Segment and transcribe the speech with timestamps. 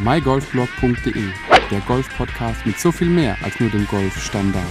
[0.00, 1.24] mygolfblog.de,
[1.72, 4.64] der Golf-Podcast mit so viel mehr als nur dem Golfstandard.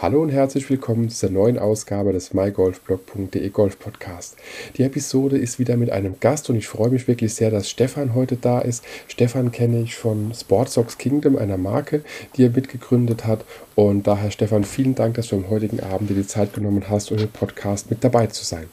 [0.00, 4.36] Hallo und herzlich willkommen zu der neuen Ausgabe des mygolfblog.de Golf Podcast.
[4.78, 8.14] Die Episode ist wieder mit einem Gast und ich freue mich wirklich sehr, dass Stefan
[8.14, 8.82] heute da ist.
[9.08, 12.02] Stefan kenne ich von Sportsox Kingdom, einer Marke,
[12.36, 13.44] die er mitgegründet hat.
[13.74, 17.12] Und daher, Stefan, vielen Dank, dass du am heutigen Abend dir die Zeit genommen hast,
[17.12, 18.68] um im Podcast mit dabei zu sein.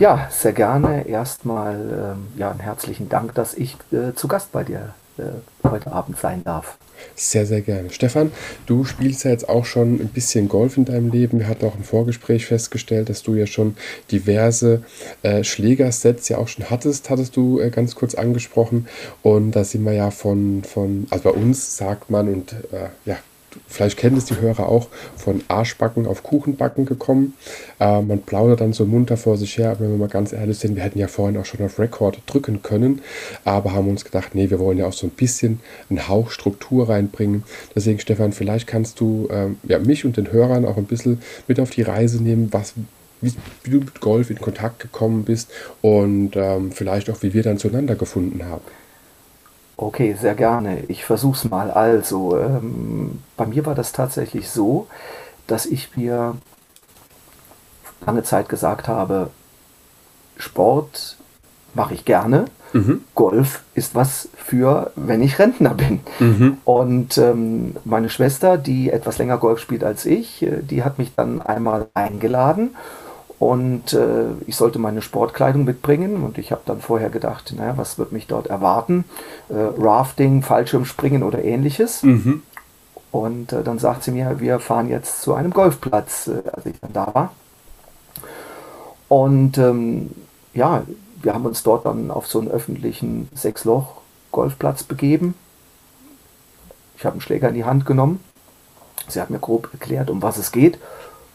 [0.00, 1.06] Ja, sehr gerne.
[1.06, 1.74] Erstmal
[2.16, 5.24] ähm, ja, einen herzlichen Dank, dass ich äh, zu Gast bei dir äh,
[5.62, 6.78] heute Abend sein darf.
[7.14, 7.90] Sehr, sehr gerne.
[7.90, 8.32] Stefan,
[8.64, 11.38] du spielst ja jetzt auch schon ein bisschen Golf in deinem Leben.
[11.38, 13.76] Wir hatten auch im Vorgespräch festgestellt, dass du ja schon
[14.10, 14.82] diverse
[15.22, 18.88] äh, Schlägersets ja auch schon hattest, hattest du äh, ganz kurz angesprochen.
[19.22, 23.18] Und da sind wir ja von, von also bei uns sagt man und äh, ja,
[23.66, 27.34] vielleicht kennen es die Hörer auch, von Arschbacken auf Kuchenbacken gekommen.
[27.78, 30.58] Äh, man plaudert dann so munter vor sich her, aber wenn wir mal ganz ehrlich
[30.58, 33.02] sind, wir hätten ja vorhin auch schon auf Rekord drücken können,
[33.44, 36.88] aber haben uns gedacht, nee, wir wollen ja auch so ein bisschen einen Hauch Struktur
[36.88, 37.44] reinbringen.
[37.74, 41.60] Deswegen, Stefan, vielleicht kannst du ähm, ja, mich und den Hörern auch ein bisschen mit
[41.60, 42.74] auf die Reise nehmen, was,
[43.20, 43.32] wie,
[43.64, 45.50] wie, du mit Golf in Kontakt gekommen bist
[45.82, 48.62] und ähm, vielleicht auch, wie wir dann zueinander gefunden haben.
[49.82, 50.80] Okay, sehr gerne.
[50.88, 51.70] Ich versuche es mal.
[51.70, 54.88] Also, ähm, bei mir war das tatsächlich so,
[55.46, 56.36] dass ich mir
[58.04, 59.30] lange Zeit gesagt habe,
[60.36, 61.16] Sport
[61.72, 62.44] mache ich gerne.
[62.74, 63.04] Mhm.
[63.14, 66.00] Golf ist was für, wenn ich Rentner bin.
[66.18, 66.58] Mhm.
[66.66, 71.14] Und ähm, meine Schwester, die etwas länger Golf spielt als ich, äh, die hat mich
[71.16, 72.76] dann einmal eingeladen
[73.40, 77.98] und äh, ich sollte meine Sportkleidung mitbringen und ich habe dann vorher gedacht, naja, was
[77.98, 79.06] wird mich dort erwarten?
[79.48, 82.02] Äh, Rafting, Fallschirmspringen oder ähnliches.
[82.02, 82.42] Mhm.
[83.10, 86.78] Und äh, dann sagt sie mir, wir fahren jetzt zu einem Golfplatz, äh, als ich
[86.82, 87.32] dann da war.
[89.08, 90.10] Und ähm,
[90.52, 90.82] ja,
[91.22, 95.34] wir haben uns dort dann auf so einen öffentlichen Sechsloch-Golfplatz begeben.
[96.98, 98.20] Ich habe einen Schläger in die Hand genommen.
[99.08, 100.78] Sie hat mir grob erklärt, um was es geht.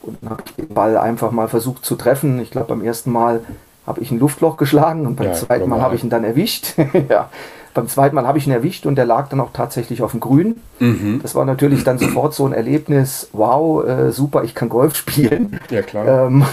[0.05, 2.39] Und dann habe ich den Ball einfach mal versucht zu treffen.
[2.39, 3.41] Ich glaube, beim ersten Mal
[3.85, 6.75] habe ich ein Luftloch geschlagen und beim ja, zweiten Mal habe ich ihn dann erwischt.
[7.09, 7.29] ja.
[7.75, 10.21] Beim zweiten Mal habe ich ihn erwischt und der lag dann auch tatsächlich auf dem
[10.21, 10.61] Grün.
[10.79, 11.19] Mhm.
[11.21, 15.59] Das war natürlich dann sofort so ein Erlebnis, wow, äh, super, ich kann Golf spielen.
[15.69, 16.27] Ja, klar.
[16.27, 16.45] Ähm,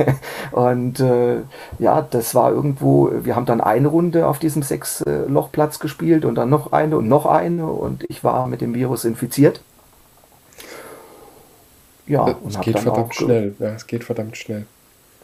[0.52, 1.40] und äh,
[1.78, 6.48] ja, das war irgendwo, wir haben dann eine Runde auf diesem Sechs-Loch-Platz gespielt und dann
[6.48, 9.60] noch eine und noch eine und ich war mit dem Virus infiziert.
[12.10, 13.54] Ja, es geht verdammt schnell.
[13.60, 14.66] Ja, es geht verdammt schnell.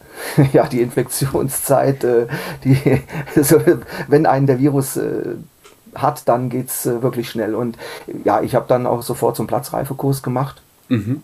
[0.53, 2.27] ja, die Infektionszeit, äh,
[2.63, 3.01] die,
[3.35, 3.59] also,
[4.07, 5.35] wenn einen der Virus äh,
[5.95, 7.55] hat, dann geht es äh, wirklich schnell.
[7.55, 7.77] Und
[8.23, 10.61] ja, ich habe dann auch sofort so einen Platzreifekurs gemacht.
[10.87, 11.23] Mhm.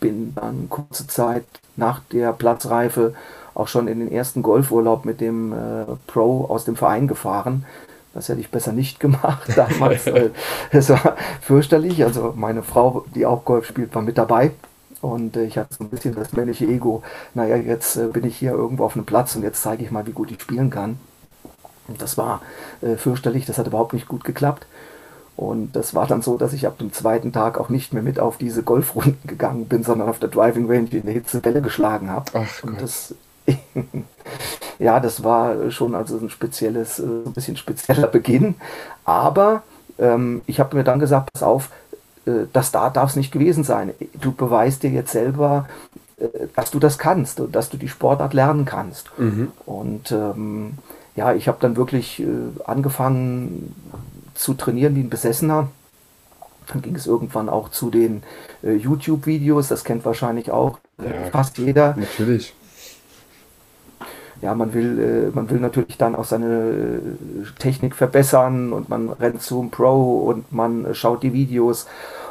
[0.00, 1.44] Bin dann kurze Zeit
[1.76, 3.14] nach der Platzreife
[3.54, 7.64] auch schon in den ersten Golfurlaub mit dem äh, Pro aus dem Verein gefahren.
[8.12, 10.02] Das hätte ich besser nicht gemacht damals.
[10.70, 12.04] es war fürchterlich.
[12.04, 14.50] Also meine Frau, die auch Golf spielt, war mit dabei.
[15.02, 17.02] Und äh, ich hatte so ein bisschen das männliche Ego.
[17.34, 20.06] Naja, jetzt äh, bin ich hier irgendwo auf einem Platz und jetzt zeige ich mal,
[20.06, 20.98] wie gut ich spielen kann.
[21.88, 22.40] Und das war
[22.80, 24.66] äh, fürchterlich, das hat überhaupt nicht gut geklappt.
[25.36, 28.20] Und das war dann so, dass ich ab dem zweiten Tag auch nicht mehr mit
[28.20, 32.08] auf diese Golfrunden gegangen bin, sondern auf der Driving Range in der Hitze Bälle geschlagen
[32.08, 32.30] habe.
[32.34, 33.14] Ach und das,
[34.78, 38.54] ja, das war schon also ein spezielles, ein bisschen spezieller Beginn.
[39.04, 39.64] Aber
[39.98, 41.70] ähm, ich habe mir dann gesagt, pass auf,
[42.52, 43.92] das da darf es nicht gewesen sein.
[44.20, 45.68] Du beweist dir jetzt selber,
[46.18, 49.10] äh, dass du das kannst und dass du die Sportart lernen kannst.
[49.18, 49.52] Mhm.
[49.66, 50.78] Und ähm,
[51.16, 52.26] ja, ich habe dann wirklich äh,
[52.64, 53.74] angefangen
[54.34, 55.68] zu trainieren wie ein Besessener.
[56.68, 58.22] Dann ging es irgendwann auch zu den
[58.62, 61.96] äh, YouTube-Videos, das kennt wahrscheinlich auch ja, fast jeder.
[61.96, 62.54] Natürlich
[64.42, 66.98] ja, man will, äh, man will natürlich dann auch seine äh,
[67.60, 71.86] Technik verbessern und man rennt zum Pro und man äh, schaut die Videos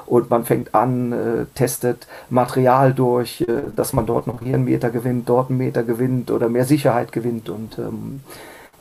[0.05, 3.45] und man fängt an, testet Material durch,
[3.77, 7.13] dass man dort noch hier einen Meter gewinnt, dort einen Meter gewinnt oder mehr Sicherheit
[7.13, 8.19] gewinnt und ähm,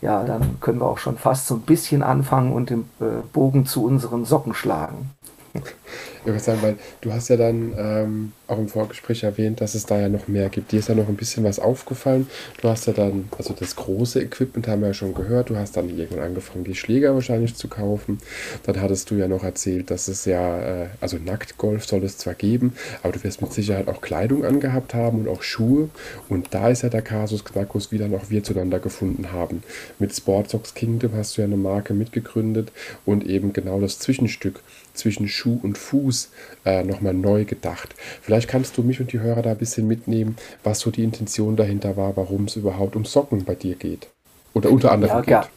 [0.01, 2.87] ja, dann können wir auch schon fast so ein bisschen anfangen und den
[3.33, 5.11] Bogen zu unseren Socken schlagen.
[5.53, 9.87] Ich würde sagen, weil du hast ja dann ähm, auch im Vorgespräch erwähnt, dass es
[9.87, 10.71] da ja noch mehr gibt.
[10.71, 12.29] Dir ist ja noch ein bisschen was aufgefallen.
[12.61, 15.77] Du hast ja dann, also das große Equipment haben wir ja schon gehört, du hast
[15.77, 18.19] dann irgendwann angefangen, die Schläger wahrscheinlich zu kaufen.
[18.65, 22.35] Dann hattest du ja noch erzählt, dass es ja, äh, also Nacktgolf soll es zwar
[22.35, 25.89] geben, aber du wirst mit Sicherheit auch Kleidung angehabt haben und auch Schuhe.
[26.29, 29.63] Und da ist ja der Kasus Knackus, wie dann auch wir zueinander gefunden haben.
[29.99, 32.73] Mit Sportsox Kingdom hast du ja eine Marke mitgegründet
[33.07, 34.61] und eben genau das Zwischenstück
[35.01, 36.31] zwischen Schuh und Fuß
[36.65, 37.95] äh, nochmal neu gedacht.
[38.23, 41.57] Vielleicht kannst du mich und die Hörer da ein bisschen mitnehmen, was so die Intention
[41.57, 44.09] dahinter war, warum es überhaupt um Socken bei dir geht.
[44.55, 45.51] Oder unter anderem ja, geht.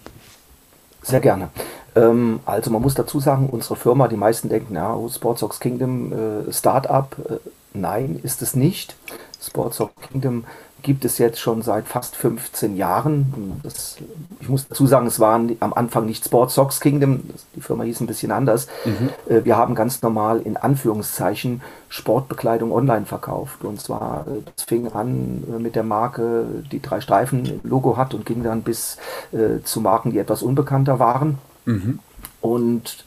[1.02, 1.50] Sehr gerne.
[1.96, 6.14] Ähm, also man muss dazu sagen, unsere Firma, die meisten denken, ja, oh, Sportsox Kingdom,
[6.48, 7.16] äh, Startup.
[7.30, 8.96] Äh, nein, ist es nicht.
[9.42, 10.46] Sportsox Kingdom
[10.84, 13.60] gibt es jetzt schon seit fast 15 Jahren.
[13.64, 13.98] Das,
[14.40, 17.22] ich muss dazu sagen, es war am Anfang nicht Sport Socks Kingdom,
[17.56, 18.68] die Firma hieß ein bisschen anders.
[18.86, 19.10] Mhm.
[19.28, 23.64] Äh, wir haben ganz normal in Anführungszeichen Sportbekleidung online verkauft.
[23.64, 28.14] Und zwar, äh, das fing an äh, mit der Marke, die drei Streifen Logo hat
[28.14, 28.98] und ging dann bis
[29.32, 31.38] äh, zu Marken, die etwas unbekannter waren.
[31.66, 32.00] Mhm.
[32.42, 33.06] Und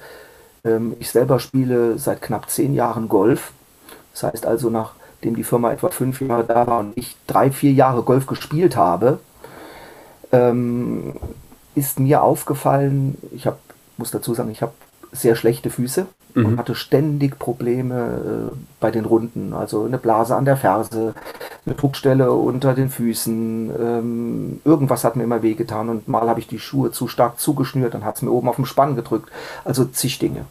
[0.65, 3.53] ähm, ich selber spiele seit knapp zehn Jahren Golf.
[4.13, 4.95] Das heißt also nach
[5.27, 8.77] dem die Firma etwa fünf Jahre da war und ich drei, vier Jahre Golf gespielt
[8.77, 9.19] habe,
[10.33, 11.15] ähm,
[11.75, 13.59] ist mir aufgefallen, ich hab,
[13.99, 14.73] muss dazu sagen, ich habe
[15.13, 16.47] sehr schlechte Füße mhm.
[16.47, 19.53] und hatte ständig Probleme äh, bei den Runden.
[19.53, 21.15] Also eine Blase an der Ferse,
[21.65, 26.47] eine Druckstelle unter den Füßen, ähm, irgendwas hat mir immer wehgetan und mal habe ich
[26.47, 29.31] die Schuhe zu stark zugeschnürt, dann hat es mir oben auf dem Spann gedrückt.
[29.65, 30.47] Also zig Dinge.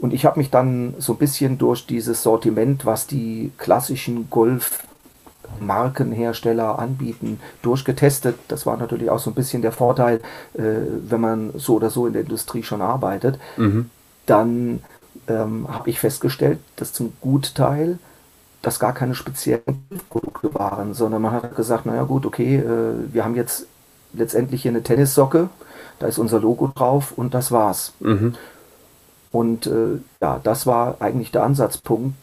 [0.00, 6.78] Und ich habe mich dann so ein bisschen durch dieses Sortiment, was die klassischen Golf-Markenhersteller
[6.78, 8.36] anbieten, durchgetestet.
[8.48, 10.20] Das war natürlich auch so ein bisschen der Vorteil,
[10.54, 10.60] äh,
[11.08, 13.40] wenn man so oder so in der Industrie schon arbeitet.
[13.56, 13.90] Mhm.
[14.26, 14.84] Dann
[15.26, 17.98] ähm, habe ich festgestellt, dass zum Gutteil
[18.62, 23.24] das gar keine speziellen Produkte waren, sondern man hat gesagt, naja gut, okay, äh, wir
[23.24, 23.66] haben jetzt
[24.12, 25.48] letztendlich hier eine Tennissocke,
[25.98, 27.92] da ist unser Logo drauf und das war's.
[28.00, 28.34] Mhm.
[29.30, 32.16] Und äh, ja, das war eigentlich der Ansatzpunkt,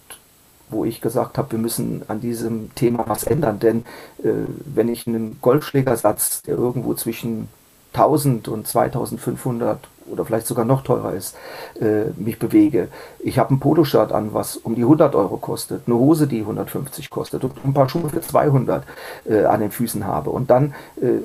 [0.70, 3.60] wo ich gesagt habe, wir müssen an diesem Thema was ändern.
[3.60, 3.86] Denn
[4.24, 4.32] äh,
[4.66, 7.48] wenn ich einen Golfschlägersatz, der irgendwo zwischen
[7.94, 9.80] 1000 und 2500
[10.12, 11.36] oder vielleicht sogar noch teurer ist,
[11.80, 12.90] äh, mich bewege.
[13.20, 17.10] Ich habe ein Poloshirt an, was um die 100 Euro kostet, eine Hose, die 150
[17.10, 18.84] kostet und ein paar Schuhe für 200
[19.28, 21.20] äh, an den Füßen habe und dann äh,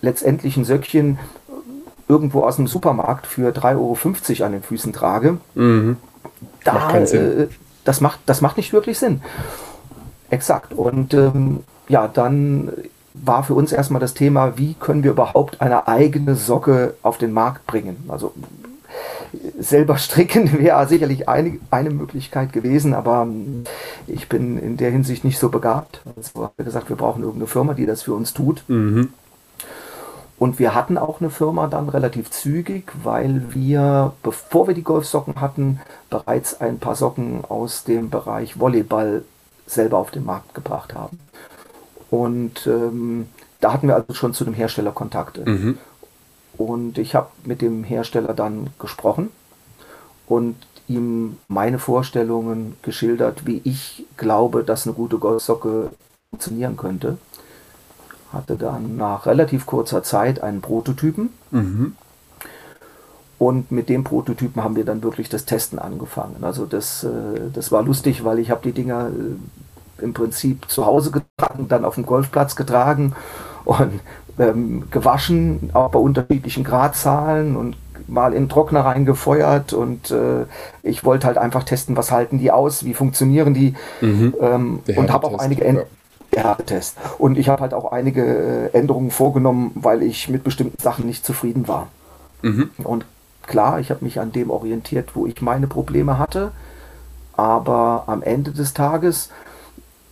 [0.00, 1.18] letztendlich ein Söckchen
[2.08, 5.96] irgendwo aus dem Supermarkt für 3,50 Euro an den Füßen trage, mhm.
[6.64, 7.48] da, macht äh,
[7.84, 9.22] das, macht, das macht nicht wirklich Sinn.
[10.30, 10.74] Exakt.
[10.74, 12.72] Und ähm, ja, dann
[13.14, 17.32] war für uns erstmal das Thema, wie können wir überhaupt eine eigene Socke auf den
[17.32, 18.04] Markt bringen.
[18.08, 18.34] Also
[19.58, 23.64] selber stricken wäre sicherlich eine, eine Möglichkeit gewesen, aber ähm,
[24.06, 26.02] ich bin in der Hinsicht nicht so begabt.
[26.16, 28.64] Also haben wir gesagt, wir brauchen irgendeine Firma, die das für uns tut.
[28.68, 29.12] Mhm.
[30.38, 35.40] Und wir hatten auch eine Firma dann relativ zügig, weil wir, bevor wir die Golfsocken
[35.40, 39.24] hatten, bereits ein paar Socken aus dem Bereich Volleyball
[39.66, 41.20] selber auf den Markt gebracht haben.
[42.10, 43.28] Und ähm,
[43.60, 45.48] da hatten wir also schon zu dem Hersteller Kontakte.
[45.48, 45.78] Mhm.
[46.56, 49.30] Und ich habe mit dem Hersteller dann gesprochen
[50.26, 50.56] und
[50.88, 55.90] ihm meine Vorstellungen geschildert, wie ich glaube, dass eine gute Golfsocke
[56.30, 57.18] funktionieren könnte
[58.34, 61.30] hatte dann nach relativ kurzer Zeit einen Prototypen.
[61.50, 61.94] Mhm.
[63.38, 66.36] Und mit dem Prototypen haben wir dann wirklich das Testen angefangen.
[66.42, 67.08] Also das, äh,
[67.52, 71.84] das war lustig, weil ich habe die Dinger äh, im Prinzip zu Hause getragen, dann
[71.84, 73.14] auf dem Golfplatz getragen
[73.64, 74.00] und
[74.38, 77.76] ähm, gewaschen, auch bei unterschiedlichen Gradzahlen und
[78.06, 80.44] mal in den Trockner reingefeuert und äh,
[80.82, 84.34] ich wollte halt einfach testen, was halten die aus, wie funktionieren die mhm.
[84.40, 85.86] ähm, und habe auch einige Ent
[86.36, 86.96] Härtetest.
[87.18, 91.24] Und ich habe halt auch einige äh, Änderungen vorgenommen, weil ich mit bestimmten Sachen nicht
[91.24, 91.88] zufrieden war.
[92.42, 92.70] Mhm.
[92.82, 93.04] Und
[93.46, 96.52] klar, ich habe mich an dem orientiert, wo ich meine Probleme hatte.
[97.36, 99.30] Aber am Ende des Tages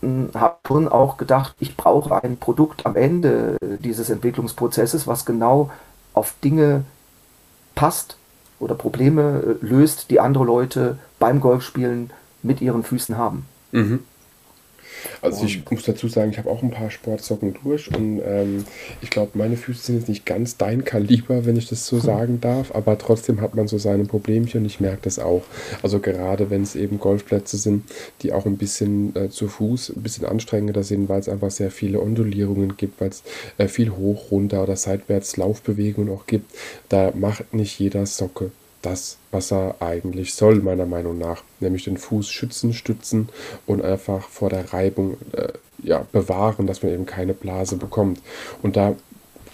[0.01, 5.71] hm, habe schon auch gedacht, ich brauche ein Produkt am Ende dieses Entwicklungsprozesses, was genau
[6.15, 6.85] auf Dinge
[7.75, 8.17] passt
[8.59, 12.11] oder Probleme äh, löst, die andere Leute beim Golfspielen
[12.43, 13.47] mit ihren Füßen haben.
[13.73, 14.01] Mhm.
[15.21, 18.65] Also ich muss dazu sagen, ich habe auch ein paar Sportsocken durch und ähm,
[19.01, 22.41] ich glaube, meine Füße sind jetzt nicht ganz dein Kaliber, wenn ich das so sagen
[22.41, 25.43] darf, aber trotzdem hat man so seine Problemchen und ich merke das auch.
[25.83, 27.85] Also gerade wenn es eben Golfplätze sind,
[28.23, 31.71] die auch ein bisschen äh, zu Fuß ein bisschen anstrengender sind, weil es einfach sehr
[31.71, 33.23] viele Ondulierungen gibt, weil es
[33.59, 36.53] äh, viel hoch, runter oder seitwärts Laufbewegungen auch gibt,
[36.89, 38.51] da macht nicht jeder Socke
[38.83, 41.43] das, was er eigentlich soll, meiner Meinung nach.
[41.61, 43.29] Nämlich den Fuß schützen, stützen
[43.67, 45.49] und einfach vor der Reibung äh,
[45.83, 48.21] ja, bewahren, dass man eben keine Blase bekommt.
[48.63, 48.95] Und da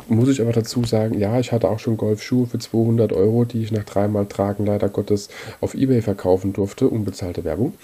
[0.09, 3.63] muss ich aber dazu sagen, ja, ich hatte auch schon Golfschuhe für 200 Euro, die
[3.63, 5.29] ich nach dreimal Tragen leider Gottes
[5.61, 7.75] auf Ebay verkaufen durfte, unbezahlte Werbung.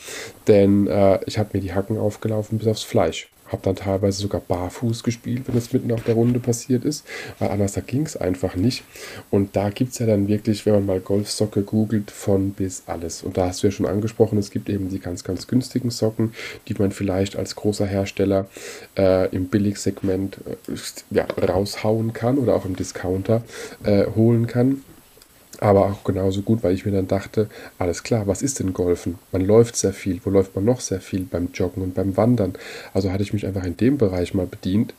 [0.46, 4.40] Denn äh, ich habe mir die Hacken aufgelaufen bis aufs Fleisch habe dann teilweise sogar
[4.40, 7.04] barfuß gespielt, wenn es mitten auf der Runde passiert ist,
[7.38, 8.84] weil anders da ging es einfach nicht.
[9.30, 13.22] Und da gibt es ja dann wirklich, wenn man mal Golfsocke googelt, von bis alles.
[13.22, 16.32] Und da hast du ja schon angesprochen, es gibt eben die ganz, ganz günstigen Socken,
[16.68, 18.46] die man vielleicht als großer Hersteller
[18.96, 20.76] äh, im Billigsegment äh,
[21.10, 23.42] ja, raushauen kann oder auch im Discounter
[23.84, 24.82] äh, holen kann.
[25.64, 29.18] Aber auch genauso gut, weil ich mir dann dachte, alles klar, was ist denn Golfen?
[29.32, 31.22] Man läuft sehr viel, wo läuft man noch sehr viel?
[31.22, 32.52] Beim Joggen und beim Wandern.
[32.92, 34.92] Also hatte ich mich einfach in dem Bereich mal bedient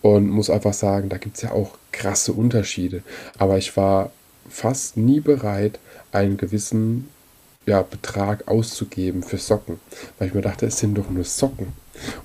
[0.00, 3.02] und muss einfach sagen, da gibt es ja auch krasse Unterschiede.
[3.36, 4.12] Aber ich war
[4.48, 5.80] fast nie bereit,
[6.12, 7.08] einen gewissen
[7.66, 9.80] ja, Betrag auszugeben für Socken,
[10.18, 11.68] weil ich mir dachte, es sind doch nur Socken.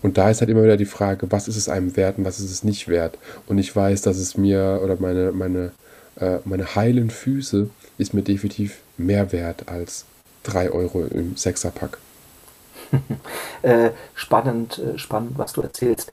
[0.03, 2.39] Und da ist halt immer wieder die Frage, was ist es einem wert und was
[2.39, 3.17] ist es nicht wert.
[3.47, 5.71] Und ich weiß, dass es mir oder meine, meine,
[6.19, 10.05] äh, meine heilen Füße ist mir definitiv mehr wert als
[10.43, 11.97] 3 Euro im Sechserpack.
[13.63, 16.11] äh, spannend, äh, spannend, was du erzählst.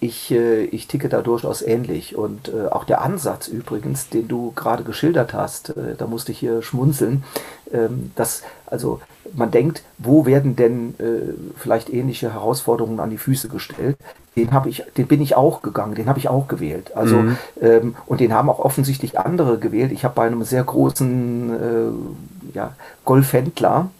[0.00, 2.16] Ich, äh, ich ticke da durchaus ähnlich.
[2.16, 6.38] Und äh, auch der Ansatz übrigens, den du gerade geschildert hast, äh, da musste ich
[6.38, 7.24] hier schmunzeln,
[7.72, 9.00] ähm, dass also
[9.34, 13.96] man denkt, wo werden denn äh, vielleicht ähnliche Herausforderungen an die Füße gestellt?
[14.36, 16.96] Den habe ich, den bin ich auch gegangen, den habe ich auch gewählt.
[16.96, 17.38] Also mhm.
[17.60, 19.90] ähm, und den haben auch offensichtlich andere gewählt.
[19.90, 22.74] Ich habe bei einem sehr großen äh, ja,
[23.04, 23.90] Golfhändler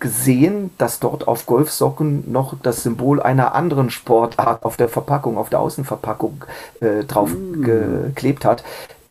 [0.00, 5.50] gesehen, dass dort auf Golfsocken noch das Symbol einer anderen Sportart auf der Verpackung, auf
[5.50, 6.44] der Außenverpackung
[6.80, 7.62] äh, drauf mm.
[7.62, 8.64] geklebt hat.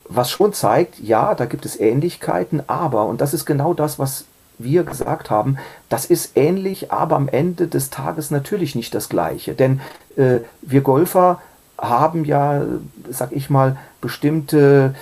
[0.09, 4.25] Was schon zeigt, ja, da gibt es Ähnlichkeiten, aber, und das ist genau das, was
[4.57, 5.57] wir gesagt haben,
[5.89, 9.53] das ist ähnlich, aber am Ende des Tages natürlich nicht das Gleiche.
[9.53, 9.81] Denn
[10.15, 11.41] äh, wir Golfer
[11.77, 12.63] haben ja,
[13.09, 14.95] sag ich mal, bestimmte,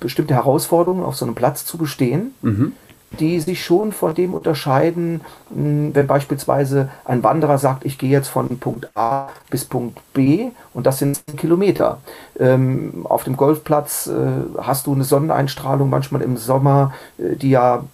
[0.00, 2.32] bestimmte Herausforderungen auf so einem Platz zu bestehen.
[2.40, 2.72] Mhm
[3.16, 5.20] die sich schon von dem unterscheiden,
[5.54, 10.50] hm, wenn beispielsweise ein Wanderer sagt, ich gehe jetzt von Punkt A bis Punkt B
[10.74, 11.98] und das sind Kilometer.
[12.38, 17.84] Ähm, auf dem Golfplatz äh, hast du eine Sonneneinstrahlung manchmal im Sommer, äh, die ja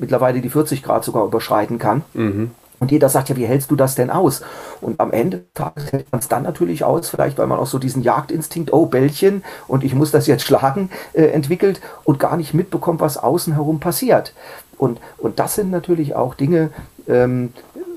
[0.00, 2.02] mittlerweile die 40 Grad sogar überschreiten kann.
[2.14, 2.50] Mhm.
[2.78, 4.42] Und jeder sagt ja, wie hältst du das denn aus?
[4.80, 5.44] Und am Ende
[5.90, 9.42] hält man es dann natürlich aus, vielleicht weil man auch so diesen Jagdinstinkt, oh Bällchen
[9.66, 13.80] und ich muss das jetzt schlagen, äh, entwickelt und gar nicht mitbekommt, was außen herum
[13.80, 14.34] passiert.
[14.78, 16.70] Und, und das sind natürlich auch Dinge,
[17.08, 17.52] ähm,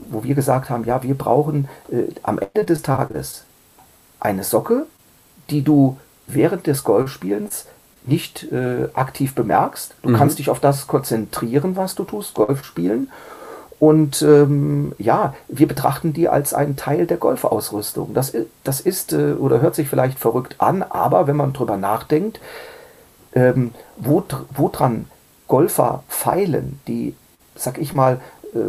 [0.09, 3.43] wo wir gesagt haben, ja, wir brauchen äh, am Ende des Tages
[4.19, 4.85] eine Socke,
[5.49, 7.65] die du während des Golfspielens
[8.05, 9.95] nicht äh, aktiv bemerkst.
[10.01, 10.15] Du mhm.
[10.15, 13.11] kannst dich auf das konzentrieren, was du tust, Golf spielen.
[13.79, 18.13] Und ähm, ja, wir betrachten die als einen Teil der Golfausrüstung.
[18.13, 18.33] Das,
[18.63, 22.41] das ist äh, oder hört sich vielleicht verrückt an, aber wenn man drüber nachdenkt,
[23.33, 24.23] ähm, wo,
[24.55, 25.05] woran
[25.47, 27.15] Golfer feilen, die,
[27.55, 28.19] sag ich mal,
[28.53, 28.59] äh,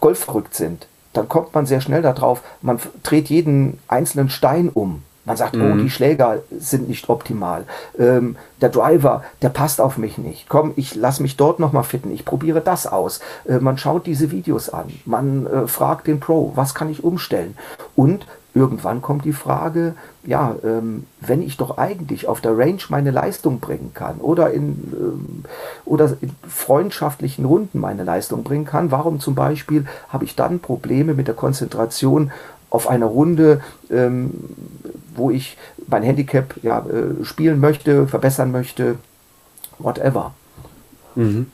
[0.00, 5.02] golfverrückt sind, dann kommt man sehr schnell darauf, man dreht jeden einzelnen Stein um.
[5.24, 5.72] Man sagt, oh, mhm.
[5.72, 7.64] oh, die Schläger sind nicht optimal.
[7.98, 10.48] Ähm, der Driver, der passt auf mich nicht.
[10.48, 12.12] Komm, ich lass mich dort nochmal fitten.
[12.12, 13.20] Ich probiere das aus.
[13.46, 14.86] Äh, man schaut diese Videos an.
[15.04, 17.56] Man äh, fragt den Pro, was kann ich umstellen?
[17.94, 23.10] Und irgendwann kommt die Frage, ja, ähm, wenn ich doch eigentlich auf der Range meine
[23.10, 25.44] Leistung bringen kann oder in, ähm,
[25.84, 31.14] oder in freundschaftlichen Runden meine Leistung bringen kann, warum zum Beispiel habe ich dann Probleme
[31.14, 32.32] mit der Konzentration
[32.70, 33.60] auf einer Runde,
[33.90, 34.32] ähm,
[35.20, 38.96] wo ich mein Handicap ja, äh, spielen möchte, verbessern möchte,
[39.78, 40.34] whatever.
[41.14, 41.46] Mhm.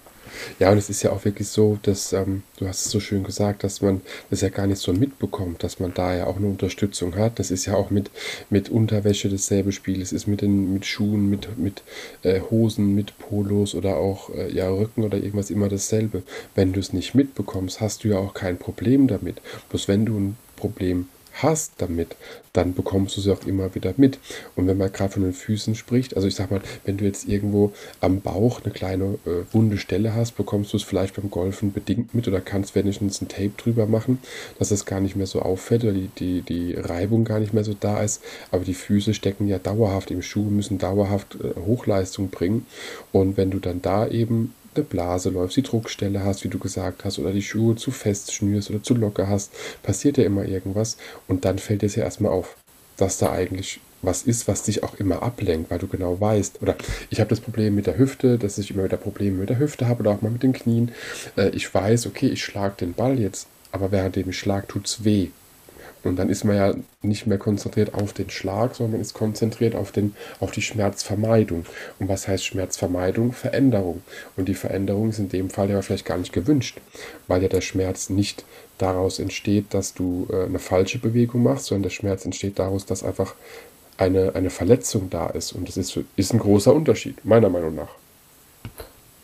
[0.59, 3.25] Ja, und es ist ja auch wirklich so, dass, ähm, du hast es so schön
[3.25, 6.47] gesagt, dass man das ja gar nicht so mitbekommt, dass man da ja auch eine
[6.47, 7.39] Unterstützung hat.
[7.39, 8.11] Das ist ja auch mit,
[8.51, 10.03] mit Unterwäsche dasselbe Spiel.
[10.03, 11.83] Es ist mit, den, mit Schuhen, mit, mit
[12.23, 16.23] äh, Hosen, mit Polos oder auch äh, ja, Rücken oder irgendwas immer dasselbe.
[16.55, 19.41] Wenn du es nicht mitbekommst, hast du ja auch kein Problem damit.
[19.71, 21.09] Bloß wenn du ein Problem
[21.43, 22.17] hast damit,
[22.53, 24.19] dann bekommst du sie auch immer wieder mit.
[24.55, 27.29] Und wenn man gerade von den Füßen spricht, also ich sag mal, wenn du jetzt
[27.29, 31.73] irgendwo am Bauch eine kleine äh, wunde Stelle hast, bekommst du es vielleicht beim Golfen
[31.73, 34.19] bedingt mit oder kannst wenigstens ein Tape drüber machen,
[34.59, 37.65] dass es gar nicht mehr so auffällt oder die, die, die Reibung gar nicht mehr
[37.65, 38.23] so da ist.
[38.51, 42.67] Aber die Füße stecken ja dauerhaft im Schuh, müssen dauerhaft äh, Hochleistung bringen.
[43.13, 47.05] Und wenn du dann da eben eine Blase läufst, die Druckstelle hast, wie du gesagt
[47.05, 49.53] hast, oder die Schuhe zu fest schnürst oder zu locker hast,
[49.83, 50.97] passiert ja immer irgendwas
[51.29, 52.57] und dann fällt es ja erstmal auf,
[52.97, 56.77] dass da eigentlich was ist, was dich auch immer ablenkt, weil du genau weißt, oder
[57.11, 59.89] ich habe das Problem mit der Hüfte, dass ich immer wieder Probleme mit der Hüfte
[59.89, 60.93] habe oder auch mal mit den Knien.
[61.37, 65.05] Äh, ich weiß, okay, ich schlage den Ball jetzt, aber während dem schlag, tut es
[65.05, 65.29] weh.
[66.07, 69.75] Und dann ist man ja nicht mehr konzentriert auf den Schlag, sondern man ist konzentriert
[69.75, 71.67] auf, den, auf die Schmerzvermeidung.
[71.99, 73.33] Und was heißt Schmerzvermeidung?
[73.33, 74.03] Veränderung.
[74.37, 76.81] Und die Veränderung ist in dem Fall ja vielleicht gar nicht gewünscht,
[77.27, 78.45] weil ja der Schmerz nicht
[78.79, 83.03] daraus entsteht, dass du äh, eine falsche Bewegung machst, sondern der Schmerz entsteht daraus, dass
[83.03, 83.35] einfach
[83.97, 85.53] eine, eine Verletzung da ist.
[85.53, 87.89] Und das ist, ist ein großer Unterschied, meiner Meinung nach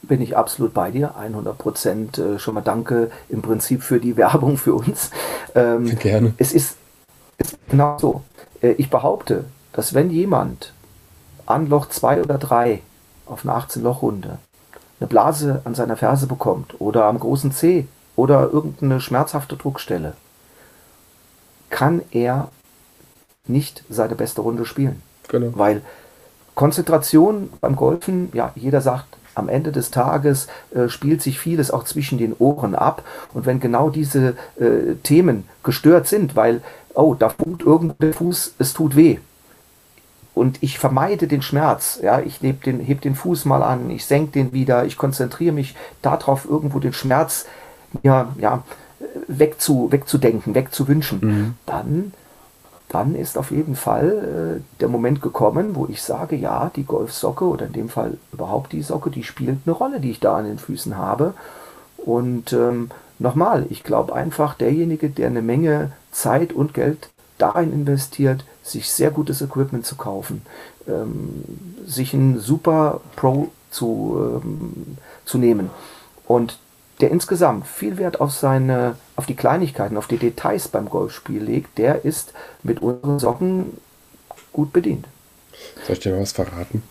[0.03, 2.19] bin ich absolut bei dir, 100 Prozent.
[2.19, 5.11] Äh, schon mal danke im Prinzip für die Werbung für uns.
[5.55, 6.35] Ähm, Gerne.
[6.39, 6.77] Es ist,
[7.39, 8.23] es ist genau so.
[8.61, 10.73] Äh, ich behaupte, dass wenn jemand
[11.47, 12.81] an Loch 2 oder 3
[13.27, 14.39] auf eine 18-Loch-Runde
[15.01, 20.15] eine Blase an seiner Ferse bekommt oder am großen Zeh oder irgendeine schmerzhafte Druckstelle,
[21.71, 22.49] kann er
[23.47, 25.03] nicht seine beste Runde spielen.
[25.29, 25.51] Genau.
[25.55, 25.83] Weil
[26.55, 31.85] Konzentration beim Golfen, ja, jeder sagt, am Ende des Tages äh, spielt sich vieles auch
[31.85, 33.03] zwischen den Ohren ab.
[33.33, 36.63] Und wenn genau diese äh, Themen gestört sind, weil,
[36.95, 39.19] oh, da funkt irgendwo der Fuß, es tut weh.
[40.35, 42.01] Und ich vermeide den Schmerz.
[42.03, 45.53] Ja, ich heb den, heb den Fuß mal an, ich senke den wieder, ich konzentriere
[45.53, 47.47] mich darauf, irgendwo den Schmerz
[48.03, 48.63] ja, ja,
[49.29, 51.19] wegzu, wegzudenken, wegzuwünschen.
[51.21, 51.55] Mhm.
[51.67, 52.13] Dann
[52.93, 57.47] dann ist auf jeden Fall äh, der Moment gekommen, wo ich sage, ja, die Golfsocke
[57.47, 60.45] oder in dem Fall überhaupt die Socke, die spielt eine Rolle, die ich da an
[60.45, 61.33] den Füßen habe.
[61.97, 67.09] Und ähm, nochmal, ich glaube einfach, derjenige, der eine Menge Zeit und Geld
[67.39, 70.43] darin investiert, sich sehr gutes Equipment zu kaufen,
[70.87, 71.45] ähm,
[71.87, 75.71] sich einen super Pro zu, ähm, zu nehmen
[76.27, 76.59] und
[77.03, 81.77] der insgesamt viel Wert auf seine, auf die Kleinigkeiten, auf die Details beim Golfspiel legt,
[81.77, 82.33] der ist
[82.63, 83.77] mit unseren Socken
[84.53, 85.07] gut bedient.
[85.85, 86.83] Soll ich dir was verraten?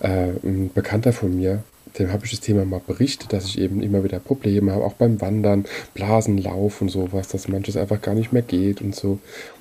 [0.00, 1.64] Äh, ein Bekannter von mir,
[1.98, 4.94] dem habe ich das Thema mal berichtet, dass ich eben immer wieder Probleme habe, auch
[4.94, 5.64] beim Wandern,
[5.94, 9.18] Blasenlauf und sowas, dass manches einfach gar nicht mehr geht und so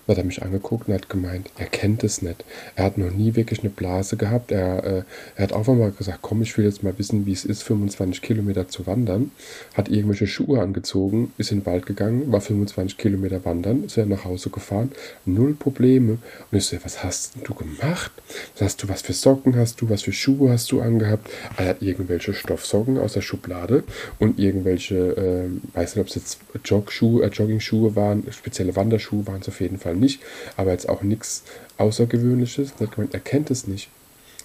[0.07, 2.45] hat er mich angeguckt und hat gemeint, er kennt es nicht.
[2.75, 4.51] Er hat noch nie wirklich eine Blase gehabt.
[4.51, 5.03] Er, äh,
[5.35, 8.21] er hat auch einmal gesagt, komm, ich will jetzt mal wissen, wie es ist, 25
[8.21, 9.31] Kilometer zu wandern.
[9.73, 14.05] Hat irgendwelche Schuhe angezogen, ist in den Wald gegangen, war 25 Kilometer wandern, ist er
[14.05, 14.91] nach Hause gefahren,
[15.25, 16.17] null Probleme.
[16.51, 18.11] Und ich so, was hast du gemacht?
[18.53, 21.29] Was hast du, was für Socken hast du, was für Schuhe hast du angehabt?
[21.57, 23.83] Er hat irgendwelche Stoffsocken aus der Schublade
[24.19, 29.41] und irgendwelche, äh, weiß nicht, ob es jetzt Jogschuhe, äh, Jogging-Schuhe waren, spezielle Wanderschuhe waren
[29.41, 30.21] es auf jeden Fall nicht,
[30.55, 31.43] aber jetzt auch nichts
[31.77, 32.73] Außergewöhnliches.
[32.79, 33.89] Er hat gemeint, er kennt es nicht.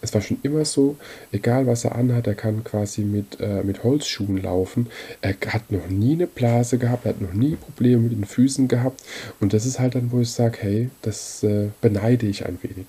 [0.05, 0.97] Es war schon immer so,
[1.31, 4.88] egal was er anhat, er kann quasi mit, äh, mit Holzschuhen laufen.
[5.21, 8.67] Er hat noch nie eine Blase gehabt, er hat noch nie Probleme mit den Füßen
[8.67, 9.00] gehabt.
[9.41, 12.87] Und das ist halt dann, wo ich sage, hey, das äh, beneide ich ein wenig.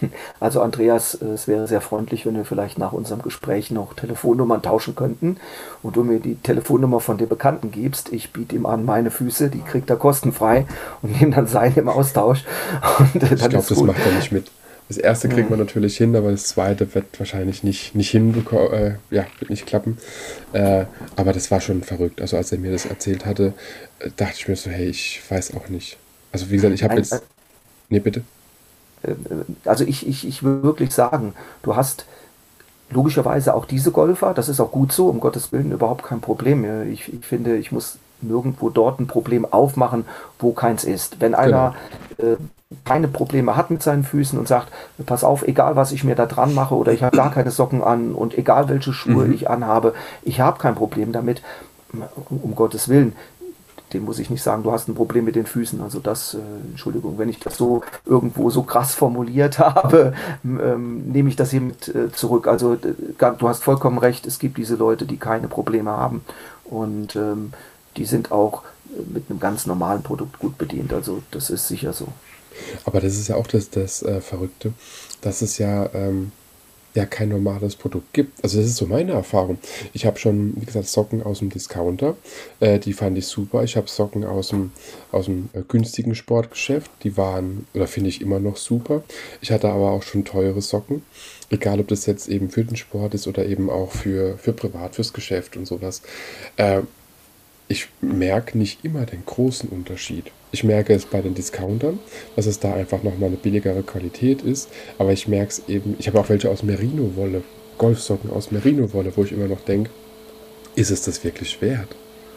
[0.40, 4.62] Also Andreas, äh, es wäre sehr freundlich, wenn wir vielleicht nach unserem Gespräch noch Telefonnummern
[4.62, 5.36] tauschen könnten
[5.82, 8.12] und du mir die Telefonnummer von dem Bekannten gibst.
[8.12, 10.66] Ich biete ihm an meine Füße, die kriegt er kostenfrei
[11.02, 12.44] und nehme dann seine im Austausch.
[12.98, 14.50] Und, äh, ich glaube, das macht er nicht mit.
[14.88, 18.94] Das erste kriegt man natürlich hin, aber das zweite wird wahrscheinlich nicht, nicht hinbekommen, äh,
[19.10, 19.98] ja, wird nicht klappen.
[20.54, 22.22] Äh, aber das war schon verrückt.
[22.22, 23.52] Also als er mir das erzählt hatte,
[23.98, 25.98] äh, dachte ich mir so, hey, ich weiß auch nicht.
[26.32, 27.22] Also wie gesagt, ich habe jetzt.
[27.90, 28.22] Nee, bitte.
[29.02, 29.14] Äh,
[29.64, 32.04] also ich, ich, ich will wirklich sagen, du hast
[32.90, 36.90] logischerweise auch diese Golfer, das ist auch gut so, um Gottes Willen überhaupt kein Problem.
[36.90, 40.04] Ich, ich finde, ich muss nirgendwo dort ein Problem aufmachen,
[40.38, 41.20] wo keins ist.
[41.20, 41.74] Wenn einer
[42.16, 42.32] genau.
[42.32, 42.36] äh,
[42.84, 44.72] keine Probleme hat mit seinen Füßen und sagt,
[45.06, 47.82] pass auf, egal was ich mir da dran mache oder ich habe gar keine Socken
[47.82, 49.32] an und egal welche Schuhe mhm.
[49.32, 51.42] ich anhabe, ich habe kein Problem damit,
[52.28, 53.14] um Gottes Willen
[53.92, 55.80] dem muss ich nicht sagen, du hast ein Problem mit den Füßen.
[55.80, 56.38] Also das, äh,
[56.70, 60.12] Entschuldigung, wenn ich das so irgendwo so krass formuliert habe,
[60.44, 62.46] ähm, nehme ich das hiermit äh, zurück.
[62.46, 66.22] Also du hast vollkommen recht, es gibt diese Leute, die keine Probleme haben
[66.64, 67.52] und ähm,
[67.96, 68.62] die sind auch
[68.96, 70.92] äh, mit einem ganz normalen Produkt gut bedient.
[70.92, 72.08] Also das ist sicher so.
[72.84, 74.72] Aber das ist ja auch das, das äh, Verrückte,
[75.20, 76.32] dass es ja ähm,
[76.94, 78.42] ja kein normales Produkt gibt.
[78.42, 79.58] Also das ist so meine Erfahrung.
[79.92, 82.16] Ich habe schon, wie gesagt, Socken aus dem Discounter.
[82.60, 83.62] Äh, die fand ich super.
[83.62, 84.72] Ich habe Socken aus dem,
[85.12, 86.90] aus dem äh, günstigen Sportgeschäft.
[87.02, 89.02] Die waren, oder finde ich immer noch super.
[89.40, 91.02] Ich hatte aber auch schon teure Socken.
[91.50, 94.96] Egal, ob das jetzt eben für den Sport ist oder eben auch für, für privat,
[94.96, 96.02] fürs Geschäft und sowas.
[96.56, 96.82] Äh,
[97.68, 100.32] ich merke nicht immer den großen Unterschied.
[100.50, 101.98] Ich merke es bei den Discountern,
[102.36, 104.70] dass es da einfach nochmal eine billigere Qualität ist.
[104.98, 107.42] Aber ich merke es eben, ich habe auch welche aus Merino-Wolle,
[107.76, 109.90] Golfsocken aus Merino-Wolle, wo ich immer noch denke,
[110.74, 111.88] ist es das wirklich wert?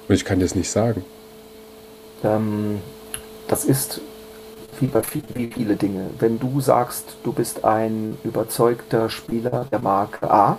[0.07, 1.05] Und ich kann das nicht sagen.
[2.23, 2.79] Ähm,
[3.47, 4.01] das ist
[4.79, 6.09] wie bei viel, wie viele Dinge.
[6.19, 10.57] Wenn du sagst, du bist ein überzeugter Spieler der Marke A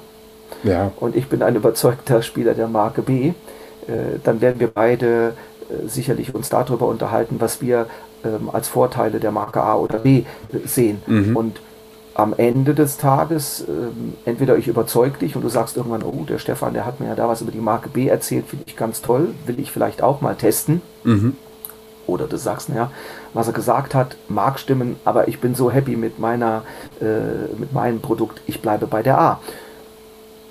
[0.63, 0.93] ja.
[1.01, 5.35] und ich bin ein überzeugter Spieler der Marke B, äh, dann werden wir beide
[5.87, 7.87] sicherlich uns darüber unterhalten, was wir
[8.25, 11.03] ähm, als Vorteile der Marke A oder B äh, sehen.
[11.07, 11.37] Mhm.
[11.37, 11.61] Und
[12.15, 16.39] am Ende des Tages, ähm, entweder ich überzeug dich und du sagst irgendwann, oh, der
[16.39, 19.01] Stefan, der hat mir ja da was über die Marke B erzählt, finde ich ganz
[19.03, 20.83] toll, will ich vielleicht auch mal testen.
[21.05, 21.37] Mhm.
[22.07, 22.91] Oder du sagst, naja,
[23.33, 26.65] was er gesagt hat, mag stimmen, aber ich bin so happy mit meiner,
[27.01, 29.41] äh, mit meinem Produkt, ich bleibe bei der A.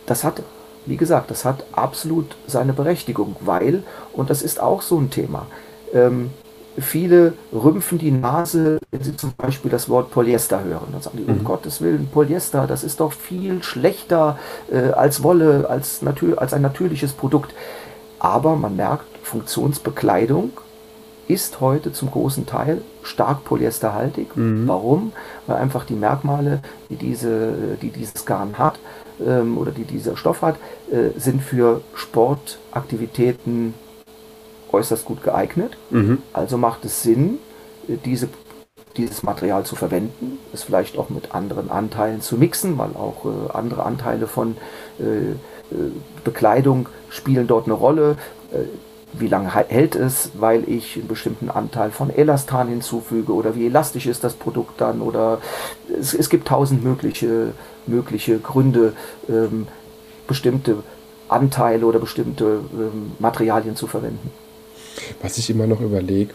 [0.06, 0.42] Das hat
[0.86, 5.46] wie gesagt, das hat absolut seine Berechtigung, weil, und das ist auch so ein Thema,
[5.94, 6.32] ähm,
[6.78, 10.88] viele rümpfen die Nase, wenn sie zum Beispiel das Wort Polyester hören.
[10.92, 11.44] Dann sagen die, um mhm.
[11.44, 14.38] Gottes Willen, Polyester, das ist doch viel schlechter
[14.72, 16.02] äh, als Wolle, als,
[16.38, 17.54] als ein natürliches Produkt.
[18.20, 20.52] Aber man merkt, Funktionsbekleidung
[21.28, 24.36] ist heute zum großen Teil stark polyesterhaltig.
[24.36, 24.68] Mhm.
[24.68, 25.12] Warum?
[25.48, 28.80] Weil einfach die Merkmale, die, diese, die dieses Garn hat
[29.26, 30.58] ähm, oder die dieser Stoff hat,
[30.92, 33.74] äh, sind für Sportaktivitäten
[34.72, 35.78] äußerst gut geeignet.
[35.90, 36.20] Mhm.
[36.34, 37.40] Also macht es Sinn,
[37.88, 38.30] äh, diese,
[38.98, 43.52] dieses Material zu verwenden, es vielleicht auch mit anderen Anteilen zu mixen, weil auch äh,
[43.54, 44.58] andere Anteile von
[45.00, 45.36] äh, äh
[46.24, 48.18] Bekleidung spielen dort eine Rolle.
[49.14, 54.06] Wie lange hält es, weil ich einen bestimmten Anteil von Elastan hinzufüge oder wie elastisch
[54.06, 55.42] ist das Produkt dann oder
[56.00, 57.54] es, es gibt tausend mögliche,
[57.88, 58.94] mögliche Gründe,
[59.28, 59.68] ähm,
[60.28, 60.78] bestimmte
[61.28, 64.32] Anteile oder bestimmte ähm, Materialien zu verwenden.
[65.22, 66.34] Was ich immer noch überlege,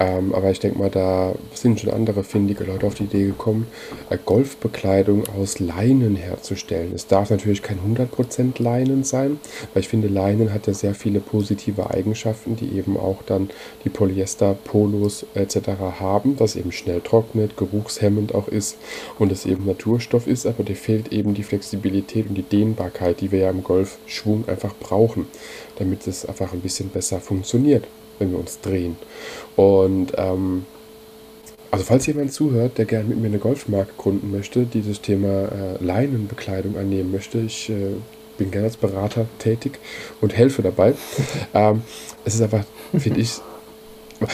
[0.00, 3.66] ähm, aber ich denke mal, da sind schon andere findige Leute auf die Idee gekommen,
[4.10, 6.92] äh, Golfbekleidung aus Leinen herzustellen.
[6.94, 9.38] Es darf natürlich kein 100% Leinen sein,
[9.72, 13.50] weil ich finde, Leinen hat ja sehr viele positive Eigenschaften, die eben auch dann
[13.84, 15.68] die Polyester-Polos etc.
[16.00, 18.76] haben, dass eben schnell trocknet, geruchshemmend auch ist
[19.18, 23.30] und es eben Naturstoff ist, aber dir fehlt eben die Flexibilität und die Dehnbarkeit, die
[23.30, 25.26] wir ja im Golfschwung einfach brauchen,
[25.78, 27.84] damit es einfach ein bisschen besser funktioniert
[28.18, 28.96] wenn wir uns drehen.
[29.56, 30.66] Und ähm,
[31.70, 35.48] also falls jemand zuhört, der gerne mit mir eine Golfmarke gründen möchte, die das Thema
[35.48, 37.96] äh, Leinenbekleidung annehmen möchte, ich äh,
[38.38, 39.78] bin gerne als Berater tätig
[40.20, 40.94] und helfe dabei.
[41.54, 41.82] ähm,
[42.24, 42.64] es ist einfach,
[42.96, 43.40] finde ich,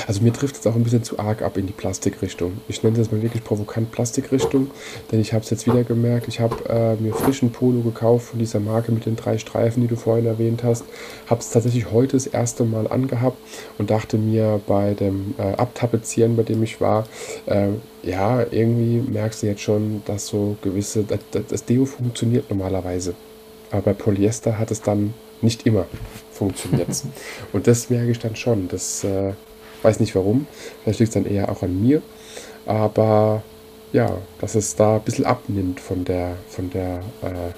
[0.06, 2.60] also mir trifft es auch ein bisschen zu arg ab in die Plastikrichtung.
[2.68, 4.70] Ich nenne das mal wirklich provokant Plastikrichtung,
[5.10, 6.28] denn ich habe es jetzt wieder gemerkt.
[6.28, 9.88] Ich habe äh, mir frischen Polo gekauft von dieser Marke mit den drei Streifen, die
[9.88, 10.84] du vorhin erwähnt hast.
[11.28, 13.38] Habe es tatsächlich heute das erste Mal angehabt
[13.78, 17.06] und dachte mir bei dem äh, Abtapezieren, bei dem ich war,
[17.46, 17.68] äh,
[18.02, 23.14] ja, irgendwie merkst du jetzt schon, dass so gewisse, das, das Deo funktioniert normalerweise.
[23.70, 25.86] Aber bei Polyester hat es dann nicht immer
[26.32, 26.88] funktioniert.
[27.52, 28.68] und das merke ich dann schon.
[28.68, 29.32] Das äh,
[29.82, 30.46] Weiß nicht warum.
[30.82, 32.02] Vielleicht liegt es dann eher auch an mir.
[32.66, 33.42] Aber
[33.92, 37.52] ja, dass es da ein bisschen abnimmt von der, von der äh,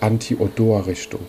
[0.00, 1.20] Anti-Odor-Richtung.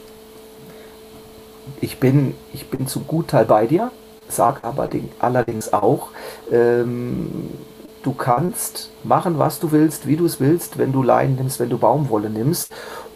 [1.80, 3.92] Ich bin, ich bin zum Gutteil bei dir,
[4.28, 6.10] sag aber den, allerdings auch,
[6.52, 7.50] ähm,
[8.02, 11.70] du kannst machen, was du willst, wie du es willst, wenn du Leinen nimmst, wenn
[11.70, 12.72] du Baumwolle nimmst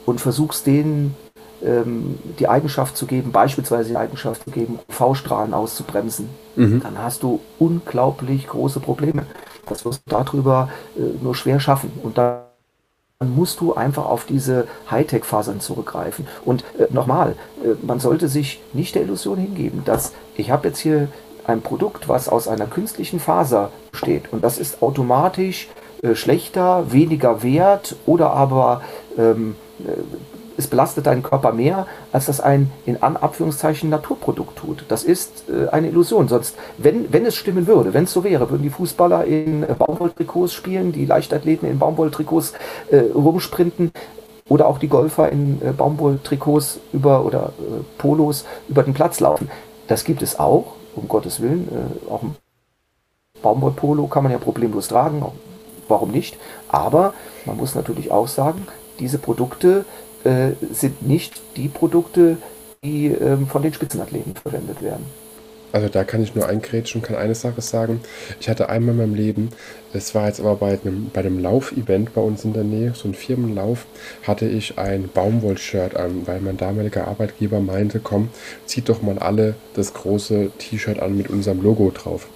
[0.06, 1.16] und versuchst den
[1.64, 6.82] ähm, die Eigenschaft zu geben, beispielsweise die Eigenschaft zu geben, V-Strahlen auszubremsen, mhm.
[6.82, 9.26] dann hast du unglaublich große Probleme.
[9.68, 11.92] Das wirst du darüber äh, nur schwer schaffen.
[12.04, 12.42] Und dann
[13.20, 16.28] musst du einfach auf diese Hightech-Fasern zurückgreifen.
[16.44, 20.80] Und äh, nochmal, äh, man sollte sich nicht der Illusion hingeben, dass ich habe jetzt
[20.80, 21.08] hier
[21.48, 25.70] ein Produkt, was aus einer künstlichen Faser besteht und das ist automatisch
[26.02, 28.82] äh, schlechter, weniger wert oder aber
[29.18, 29.92] ähm, äh,
[30.58, 34.86] es belastet deinen Körper mehr, als das ein in Anführungszeichen Naturprodukt tut.
[34.88, 36.28] Das ist äh, eine Illusion.
[36.28, 39.76] Sonst, wenn, wenn es stimmen würde, wenn es so wäre, würden die Fußballer in äh,
[39.78, 42.54] Baumwolltrikots spielen, die Leichtathleten in Baumwolltrikots
[42.90, 43.92] äh, rumsprinten
[44.48, 49.50] oder auch die Golfer in äh, Baumwolltrikots über oder äh, Polos über den Platz laufen.
[49.88, 51.68] Das gibt es auch, um Gottes Willen.
[51.70, 52.36] Äh, auch ein
[53.42, 55.24] Baumwollpolo kann man ja problemlos tragen.
[55.88, 56.38] Warum nicht?
[56.68, 57.14] Aber
[57.46, 58.68] man muss natürlich auch sagen,
[59.00, 59.86] diese Produkte
[60.26, 62.38] äh, sind nicht die Produkte,
[62.84, 65.06] die ähm, von den Spitzenathleten verwendet werden.
[65.76, 68.00] Also da kann ich nur einkrätschen und kann eine Sache sagen.
[68.40, 69.50] Ich hatte einmal in meinem Leben,
[69.92, 73.10] es war jetzt aber bei einem, bei einem Laufevent bei uns in der Nähe, so
[73.10, 73.86] ein Firmenlauf,
[74.24, 78.30] hatte ich ein Baumwollshirt an, weil mein damaliger Arbeitgeber meinte, komm,
[78.66, 82.30] zieht doch mal alle das große T-Shirt an mit unserem Logo drauf.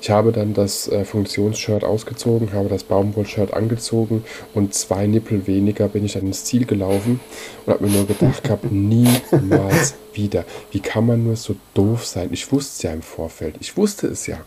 [0.00, 5.88] Ich habe dann das äh, Funktionsshirt ausgezogen, habe das Baumwollshirt angezogen und zwei Nippel weniger
[5.88, 7.20] bin ich dann ins Ziel gelaufen
[7.66, 10.44] und habe mir nur gedacht gehabt, niemals wieder.
[10.70, 12.30] Wie kann man nur so doof sein?
[12.32, 13.56] Ich wusste es ja im Vorfeld.
[13.60, 14.40] Ich wusste es ja.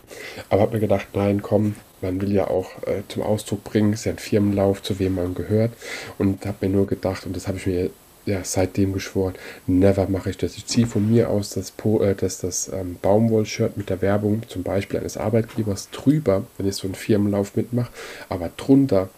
[0.48, 4.00] Aber habe mir gedacht, nein, komm, man will ja auch äh, zum Ausdruck bringen, es
[4.00, 5.72] ist ja ein Firmenlauf, zu wem man gehört.
[6.18, 7.90] Und habe mir nur gedacht, und das habe ich mir
[8.26, 9.34] ja, seitdem geschworen,
[9.66, 10.56] never mache ich das.
[10.56, 14.62] Ich ziehe von mir aus das, äh, das, das ähm, Baumwollshirt mit der Werbung zum
[14.62, 17.92] Beispiel eines Arbeitgebers drüber, wenn ich so einen Firmenlauf mitmache,
[18.28, 19.10] aber drunter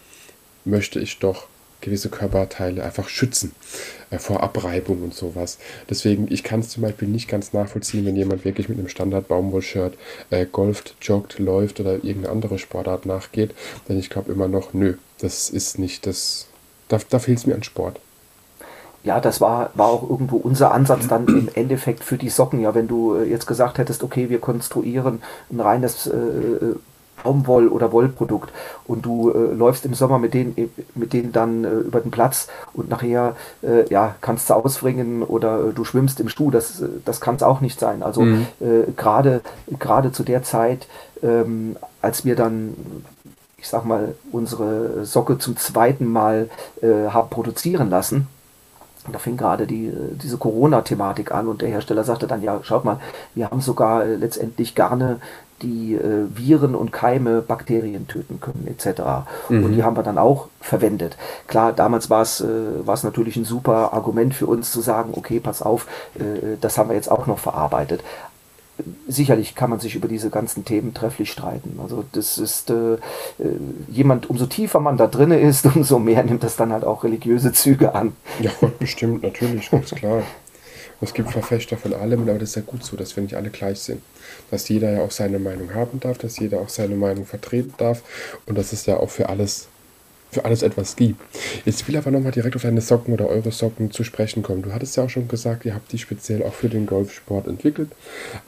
[0.65, 1.47] möchte ich doch
[1.79, 3.53] gewisse Körperteile einfach schützen
[4.09, 5.57] äh, vor Abreibung und sowas.
[5.89, 9.97] Deswegen, ich kann es zum Beispiel nicht ganz nachvollziehen, wenn jemand wirklich mit einem Standard-Baumwollshirt
[10.31, 13.53] äh, golft, joggt, läuft oder irgendeine andere Sportart nachgeht.
[13.87, 16.47] Denn ich glaube immer noch, nö, das ist nicht das,
[16.87, 17.99] da, da fehlt es mir an Sport.
[19.03, 22.61] Ja, das war, war auch irgendwo unser Ansatz dann im Endeffekt für die Socken.
[22.61, 26.75] Ja, wenn du äh, jetzt gesagt hättest, okay, wir konstruieren ein reines äh,
[27.23, 28.51] Baumwoll- oder Wollprodukt
[28.85, 32.47] und du äh, läufst im Sommer mit denen, mit denen dann äh, über den Platz
[32.73, 37.19] und nachher äh, ja, kannst du ausfringen oder äh, du schwimmst im Stuhl, das, das
[37.19, 38.03] kann es auch nicht sein.
[38.03, 38.47] Also mhm.
[38.95, 39.41] gerade
[39.79, 40.87] gerade zu der Zeit,
[41.23, 42.75] ähm, als wir dann
[43.59, 46.47] ich sag mal, unsere Socke zum zweiten Mal
[46.83, 48.27] haben produzieren lassen,
[49.11, 49.91] da fing gerade die,
[50.21, 52.99] diese Corona-Thematik an und der Hersteller sagte dann, ja, schaut mal,
[53.35, 55.19] wir haben sogar äh, letztendlich Garne,
[55.61, 59.01] die äh, Viren und Keime, Bakterien töten können, etc.
[59.49, 59.63] Mhm.
[59.63, 61.17] Und die haben wir dann auch verwendet.
[61.47, 65.61] Klar, damals war es äh, natürlich ein super Argument für uns zu sagen, okay, pass
[65.61, 68.03] auf, äh, das haben wir jetzt auch noch verarbeitet
[69.07, 71.79] sicherlich kann man sich über diese ganzen Themen trefflich streiten.
[71.81, 72.97] Also das ist äh, äh,
[73.89, 77.53] jemand, umso tiefer man da drin ist, umso mehr nimmt das dann halt auch religiöse
[77.53, 78.13] Züge an.
[78.39, 80.23] Ja, bestimmt, natürlich, ganz klar.
[80.99, 83.51] Es gibt Verfechter von allem, aber das ist ja gut so, dass wir nicht alle
[83.51, 84.01] gleich sind.
[84.49, 88.01] Dass jeder ja auch seine Meinung haben darf, dass jeder auch seine Meinung vertreten darf
[88.47, 89.67] und dass es ja auch für alles
[90.31, 91.21] für alles etwas gibt.
[91.65, 94.61] Jetzt will ich aber nochmal direkt auf deine Socken oder eure Socken zu sprechen kommen.
[94.61, 97.89] Du hattest ja auch schon gesagt, ihr habt die speziell auch für den Golfsport entwickelt.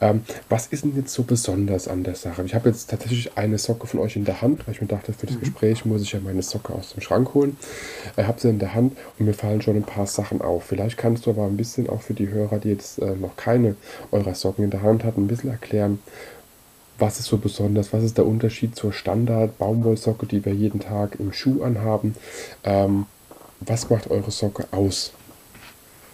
[0.02, 2.44] Ähm, was ist denn jetzt so besonders an der Sache?
[2.44, 5.13] Ich habe jetzt tatsächlich eine Socke von euch in der Hand, weil ich mir dachte,
[5.13, 5.42] für das mhm.
[5.42, 7.58] Gespräch muss ich ja meine Socke aus dem Schrank holen.
[8.18, 10.65] Ich habe sie in der Hand und mir fallen schon ein paar Sachen auf.
[10.65, 13.76] Vielleicht kannst du aber ein bisschen auch für die Hörer, die jetzt äh, noch keine
[14.12, 16.00] eurer Socken in der Hand hatten, ein bisschen erklären,
[17.00, 17.94] was ist so besonders?
[17.94, 22.16] Was ist der Unterschied zur Standard-Baumwollsocke, die wir jeden Tag im Schuh anhaben?
[22.64, 23.06] Ähm,
[23.62, 25.12] was macht eure Socke aus?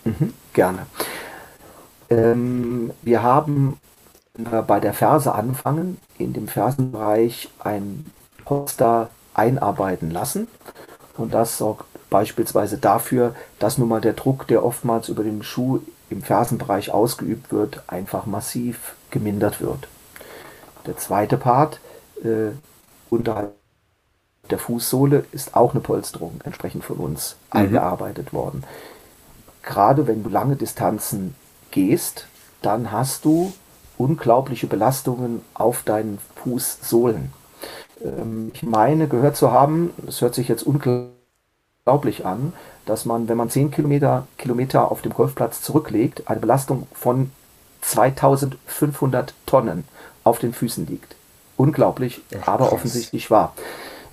[0.03, 0.85] Mhm, gerne.
[2.09, 3.79] Ähm, wir haben
[4.67, 8.05] bei der Ferse anfangen, in dem Fersenbereich ein
[8.43, 10.47] Poster einarbeiten lassen.
[11.17, 15.79] Und das sorgt beispielsweise dafür, dass nun mal der Druck, der oftmals über den Schuh
[16.09, 19.87] im Fersenbereich ausgeübt wird, einfach massiv gemindert wird.
[20.85, 21.79] Der zweite Part
[22.23, 22.51] äh,
[23.09, 23.53] unterhalb
[24.49, 27.59] der Fußsohle ist auch eine Polsterung entsprechend von uns mhm.
[27.59, 28.63] eingearbeitet worden.
[29.63, 31.35] Gerade wenn du lange Distanzen
[31.71, 32.27] gehst,
[32.61, 33.53] dann hast du
[33.97, 37.31] unglaubliche Belastungen auf deinen Fußsohlen.
[38.03, 42.53] Ähm, ich meine gehört zu haben, es hört sich jetzt unglaublich an,
[42.85, 47.31] dass man, wenn man 10 Kilometer, Kilometer auf dem Golfplatz zurücklegt, eine Belastung von
[47.81, 49.85] 2500 Tonnen
[50.25, 51.15] auf den Füßen liegt.
[51.55, 53.53] Unglaublich, Ach, aber offensichtlich wahr.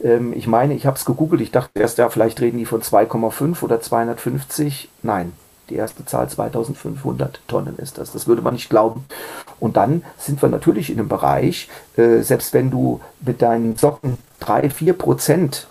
[0.03, 2.83] Ähm, ich meine, ich habe es gegoogelt, ich dachte erst, ja, vielleicht reden die von
[2.83, 4.89] 2,5 oder 250.
[5.03, 5.33] Nein,
[5.71, 8.13] die erste Zahl 2500 Tonnen ist das.
[8.13, 9.05] Das würde man nicht glauben.
[9.59, 14.19] Und dann sind wir natürlich in einem Bereich, äh, selbst wenn du mit deinen Socken
[14.41, 15.67] 3, 4 Prozent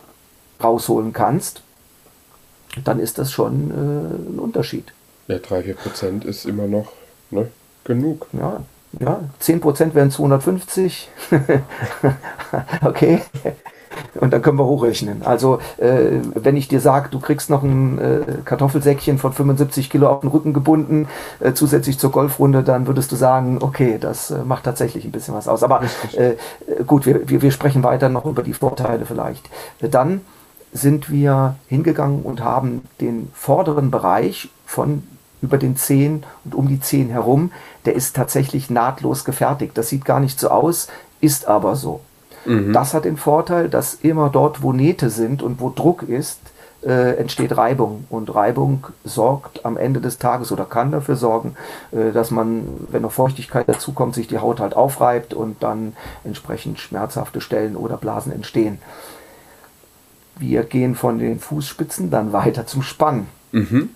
[0.62, 1.62] rausholen kannst,
[2.84, 4.94] dann ist das schon äh, ein Unterschied.
[5.28, 6.92] Ja, 3, 4 Prozent ist immer noch
[7.30, 7.48] ne,
[7.84, 8.28] genug.
[8.34, 8.62] Ja,
[9.00, 11.10] ja, 10% wären 250.
[12.86, 13.22] okay.
[14.16, 15.22] Und dann können wir hochrechnen.
[15.24, 20.10] Also, äh, wenn ich dir sage, du kriegst noch ein äh, Kartoffelsäckchen von 75 Kilo
[20.10, 21.08] auf den Rücken gebunden,
[21.40, 25.34] äh, zusätzlich zur Golfrunde, dann würdest du sagen, okay, das äh, macht tatsächlich ein bisschen
[25.34, 25.64] was aus.
[25.64, 25.82] Aber
[26.14, 26.34] äh,
[26.86, 29.50] gut, wir, wir, wir sprechen weiter noch über die Vorteile vielleicht.
[29.80, 30.22] Dann
[30.74, 35.04] sind wir hingegangen und haben den vorderen Bereich von
[35.42, 37.52] über den Zehen und um die Zehen herum,
[37.86, 39.78] der ist tatsächlich nahtlos gefertigt.
[39.78, 40.88] Das sieht gar nicht so aus,
[41.20, 42.02] ist aber so.
[42.46, 42.74] Mhm.
[42.74, 46.40] Das hat den Vorteil, dass immer dort, wo Nähte sind und wo Druck ist,
[46.84, 48.06] äh, entsteht Reibung.
[48.10, 51.56] Und Reibung sorgt am Ende des Tages oder kann dafür sorgen,
[51.92, 56.80] äh, dass man, wenn noch Feuchtigkeit dazukommt, sich die Haut halt aufreibt und dann entsprechend
[56.80, 58.80] schmerzhafte Stellen oder Blasen entstehen.
[60.38, 63.28] Wir gehen von den Fußspitzen dann weiter zum Spann.
[63.52, 63.90] Mhm.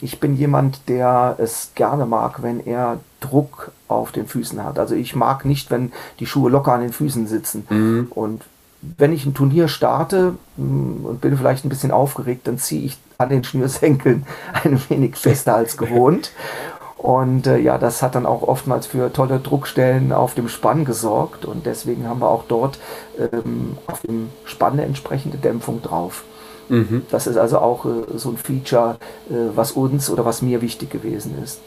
[0.00, 4.78] Ich bin jemand, der es gerne mag, wenn er Druck auf den Füßen hat.
[4.78, 7.66] Also ich mag nicht, wenn die Schuhe locker an den Füßen sitzen.
[7.70, 8.08] Mhm.
[8.10, 8.42] Und
[8.98, 12.98] wenn ich ein Turnier starte hm, und bin vielleicht ein bisschen aufgeregt, dann ziehe ich
[13.18, 14.26] an den Schnürsenkeln
[14.64, 16.32] ein wenig fester als gewohnt.
[16.96, 21.44] Und äh, ja, das hat dann auch oftmals für tolle Druckstellen auf dem Spann gesorgt.
[21.44, 22.78] Und deswegen haben wir auch dort
[23.18, 26.24] ähm, auf dem Spann eine entsprechende Dämpfung drauf.
[26.68, 27.02] Mhm.
[27.10, 28.96] Das ist also auch äh, so ein Feature,
[29.30, 31.60] äh, was uns oder was mir wichtig gewesen ist.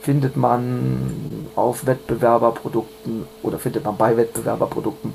[0.00, 5.14] Findet man auf Wettbewerberprodukten oder findet man bei Wettbewerberprodukten,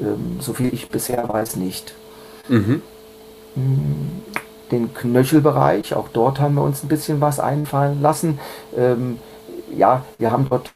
[0.00, 1.94] ähm, so viel ich bisher weiß, nicht.
[2.48, 2.82] Mhm.
[3.54, 4.22] Mm,
[4.70, 8.38] den Knöchelbereich, auch dort haben wir uns ein bisschen was einfallen lassen.
[8.76, 9.18] Ähm,
[9.74, 10.72] ja, wir haben dort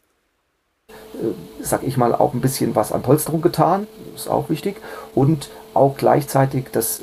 [1.20, 4.76] äh, sag ich mal, auch ein bisschen was an Polsterung getan, ist auch wichtig.
[5.14, 7.02] Und auch gleichzeitig das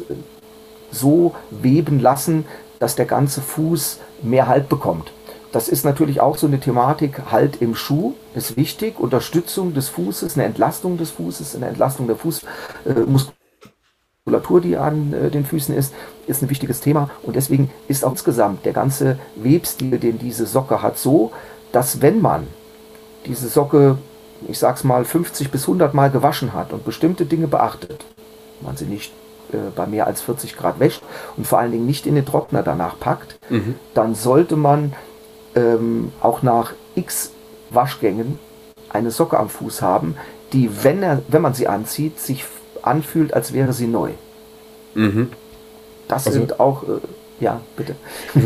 [0.91, 2.45] so weben lassen,
[2.79, 5.11] dass der ganze Fuß mehr Halt bekommt.
[5.51, 10.35] Das ist natürlich auch so eine Thematik, Halt im Schuh ist wichtig, Unterstützung des Fußes,
[10.35, 15.93] eine Entlastung des Fußes, eine Entlastung der Fußmuskulatur, die an äh, den Füßen ist,
[16.27, 17.09] ist ein wichtiges Thema.
[17.23, 21.31] Und deswegen ist auch insgesamt der ganze Webstil, den diese Socke hat, so,
[21.71, 22.47] dass wenn man
[23.25, 23.97] diese Socke,
[24.47, 28.05] ich sag's mal, 50 bis 100 Mal gewaschen hat und bestimmte Dinge beachtet,
[28.61, 29.13] man sie nicht
[29.53, 31.01] äh, bei mehr als 40 Grad wäscht
[31.35, 33.75] und vor allen Dingen nicht in den Trockner danach packt, mhm.
[33.93, 34.93] dann sollte man
[35.55, 37.31] ähm, auch nach x
[37.69, 38.39] Waschgängen
[38.89, 40.15] eine Socke am Fuß haben,
[40.53, 42.45] die, wenn, er, wenn man sie anzieht, sich
[42.81, 44.11] anfühlt, als wäre sie neu.
[44.93, 45.29] Mhm.
[46.07, 46.99] Das also, sind auch, äh,
[47.39, 47.95] ja, bitte.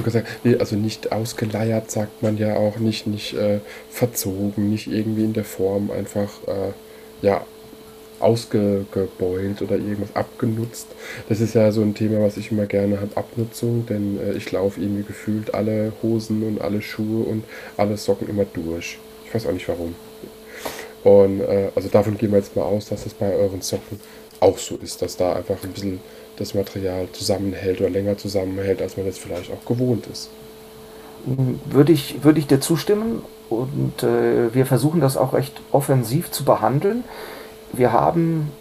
[0.04, 0.28] Gesagt,
[0.60, 3.60] also nicht ausgeleiert, sagt man ja auch, nicht, nicht äh,
[3.90, 7.42] verzogen, nicht irgendwie in der Form einfach, äh, ja,
[8.22, 10.88] ausgebeult oder irgendwas abgenutzt.
[11.30, 14.52] Das ist ja so ein Thema, was ich immer gerne habe, Abnutzung, denn äh, ich
[14.52, 17.44] laufe irgendwie gefühlt alle Hosen und alle Schuhe und
[17.78, 19.00] alle Socken immer durch.
[19.26, 19.96] Ich weiß auch nicht warum.
[21.04, 24.00] Und äh, also davon gehen wir jetzt mal aus, dass das bei euren Socken
[24.40, 26.00] auch so ist, dass da einfach ein bisschen
[26.38, 30.30] das Material zusammenhält oder länger zusammenhält, als man das vielleicht auch gewohnt ist.
[31.70, 36.44] Würde ich, würde ich dir zustimmen und äh, wir versuchen das auch recht offensiv zu
[36.44, 37.04] behandeln
[37.74, 38.52] wir haben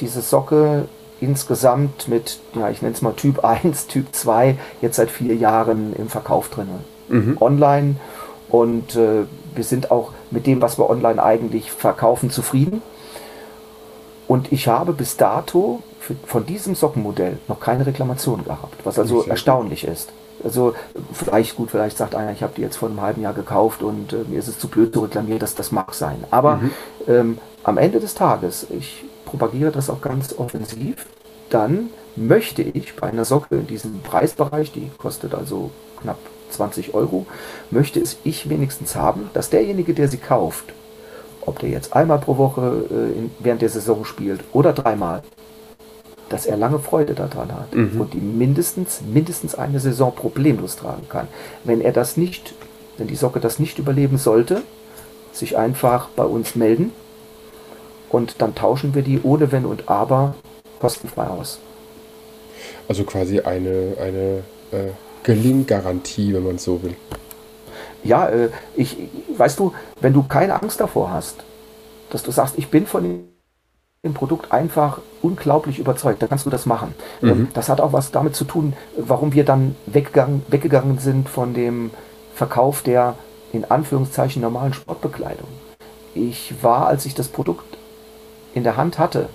[0.00, 0.88] diese Socke
[1.20, 5.94] insgesamt mit, ja, ich nenne es mal Typ 1, Typ 2, jetzt seit vier Jahren
[5.96, 6.68] im Verkauf drin.
[7.08, 7.36] Mhm.
[7.40, 7.96] Online.
[8.48, 12.82] Und äh, wir sind auch mit dem, was wir online eigentlich verkaufen, zufrieden.
[14.26, 19.22] Und ich habe bis dato für, von diesem Sockenmodell noch keine Reklamation gehabt, was also
[19.24, 20.12] erstaunlich ist.
[20.42, 20.74] Also
[21.12, 24.12] vielleicht gut, vielleicht sagt einer, ich habe die jetzt vor einem halben Jahr gekauft und
[24.12, 26.24] äh, mir ist es zu blöd zu reklamieren, dass das mag sein.
[26.30, 26.70] Aber mhm.
[27.08, 31.06] ähm, am Ende des Tages, ich propagiere das auch ganz offensiv,
[31.50, 35.70] dann möchte ich bei einer Socke in diesem Preisbereich, die kostet also
[36.00, 36.18] knapp
[36.50, 37.26] 20 Euro,
[37.70, 40.72] möchte es ich wenigstens haben, dass derjenige, der sie kauft,
[41.42, 45.22] ob der jetzt einmal pro Woche äh, während der Saison spielt oder dreimal,
[46.28, 48.00] dass er lange Freude daran hat mhm.
[48.00, 51.28] und die mindestens, mindestens eine Saison problemlos tragen kann.
[51.64, 52.54] Wenn er das nicht,
[52.98, 54.62] wenn die Socke das nicht überleben sollte,
[55.32, 56.92] sich einfach bei uns melden
[58.10, 60.34] und dann tauschen wir die ohne Wenn und Aber
[60.80, 61.58] kostenfrei aus.
[62.88, 64.42] Also quasi eine, eine
[64.72, 64.90] äh,
[65.22, 66.96] Gelinggarantie, wenn man so will.
[68.02, 68.96] Ja, äh, ich,
[69.36, 71.44] weißt du, wenn du keine Angst davor hast,
[72.10, 73.24] dass du sagst, ich bin von
[74.02, 76.94] dem Produkt einfach unglaublich überzeugt, dann kannst du das machen.
[77.20, 77.48] Mhm.
[77.52, 81.90] Das hat auch was damit zu tun, warum wir dann weggegangen, weggegangen sind von dem
[82.34, 83.14] Verkauf der
[83.52, 85.48] in Anführungszeichen normalen Sportbekleidung.
[86.14, 87.76] Ich war, als ich das Produkt
[88.54, 89.28] in der Hand hatte,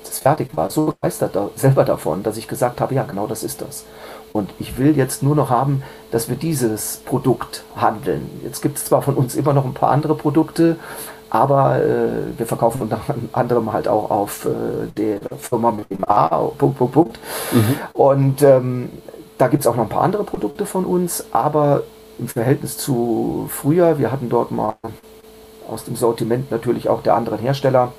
[0.00, 3.26] als es fertig war, so begeistert da, selber davon, dass ich gesagt habe, ja, genau
[3.26, 3.84] das ist das.
[4.32, 8.28] Und ich will jetzt nur noch haben, dass wir dieses Produkt handeln.
[8.42, 10.76] Jetzt gibt es zwar von uns immer noch ein paar andere Produkte,
[11.30, 13.00] aber äh, wir verkaufen unter
[13.32, 17.18] anderem halt auch auf äh, der Firma mit dem A, Punkt, Punkt, Punkt.
[17.52, 17.76] Mhm.
[17.92, 18.90] Und ähm,
[19.36, 21.82] da gibt es auch noch ein paar andere Produkte von uns, aber
[22.18, 24.74] im Verhältnis zu früher, wir hatten dort mal
[25.70, 27.92] aus dem Sortiment natürlich auch der anderen Hersteller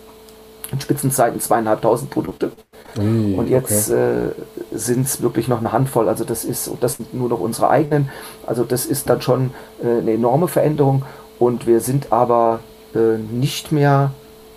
[0.71, 2.51] in Spitzenzeiten zweieinhalbtausend Produkte.
[2.95, 4.29] Mm, und jetzt okay.
[4.29, 6.09] äh, sind es wirklich noch eine Handvoll.
[6.09, 8.09] Also das ist, und das sind nur noch unsere eigenen.
[8.45, 9.51] Also das ist dann schon
[9.83, 11.03] äh, eine enorme Veränderung.
[11.37, 12.59] Und wir sind aber
[12.93, 14.11] äh, nicht mehr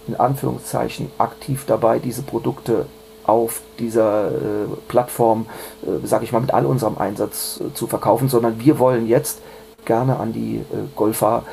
[0.08, 2.86] in Anführungszeichen aktiv dabei, diese Produkte
[3.24, 4.32] auf dieser äh,
[4.88, 5.46] Plattform,
[5.82, 9.40] äh, sage ich mal, mit all unserem Einsatz äh, zu verkaufen, sondern wir wollen jetzt
[9.84, 11.44] gerne an die äh, Golfer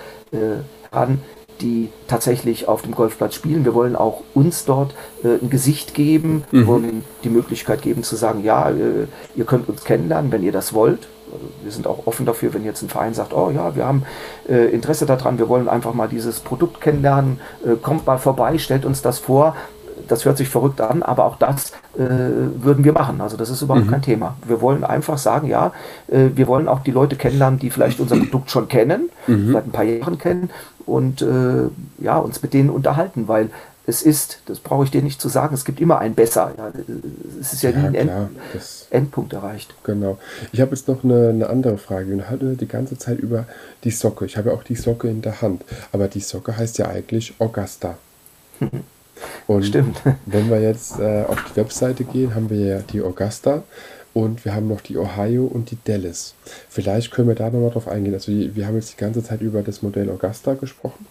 [0.92, 1.24] ran,
[1.62, 3.66] die tatsächlich auf dem Golfplatz spielen.
[3.66, 4.94] Wir wollen auch uns dort
[5.24, 6.68] äh, ein Gesicht geben, mhm.
[6.68, 10.74] wollen die Möglichkeit geben zu sagen, ja, äh, ihr könnt uns kennenlernen, wenn ihr das
[10.74, 11.08] wollt.
[11.32, 14.04] Also wir sind auch offen dafür, wenn jetzt ein Verein sagt, oh ja, wir haben
[14.48, 18.86] äh, Interesse daran, wir wollen einfach mal dieses Produkt kennenlernen, äh, kommt mal vorbei, stellt
[18.86, 19.56] uns das vor.
[20.08, 23.22] Das hört sich verrückt an, aber auch das äh, würden wir machen.
[23.22, 23.92] Also das ist überhaupt mhm.
[23.92, 24.38] kein Thema.
[24.48, 25.72] Wir wollen einfach sagen, ja,
[26.08, 29.54] äh, wir wollen auch die Leute kennenlernen, die vielleicht unser Produkt schon kennen, mhm.
[29.54, 30.50] seit ein paar Jahren kennen
[30.90, 33.50] und äh, ja, uns mit denen unterhalten, weil
[33.90, 36.54] es ist, das brauche ich dir nicht zu sagen, es gibt immer ein Besser.
[36.58, 36.72] Ja,
[37.42, 38.12] es ist ja, ja nie ein End,
[38.92, 39.74] Endpunkt erreicht.
[39.84, 40.20] Genau.
[40.52, 42.16] Ich habe jetzt noch eine, eine andere Frage.
[42.16, 43.46] Wir hatten die ganze Zeit über
[43.84, 44.26] die Socke.
[44.26, 45.66] Ich habe ja auch die Socke in der Hand.
[45.92, 47.98] Aber die Socke heißt ja eigentlich Augusta.
[49.48, 50.02] Und Stimmt.
[50.26, 53.64] wenn wir jetzt äh, auf die Webseite gehen, haben wir ja die Augusta.
[54.20, 56.34] Und wir haben noch die Ohio und die Dallas.
[56.70, 58.14] Vielleicht können wir da nochmal drauf eingehen.
[58.14, 61.08] Also wir haben jetzt die ganze Zeit über das Modell Augusta gesprochen.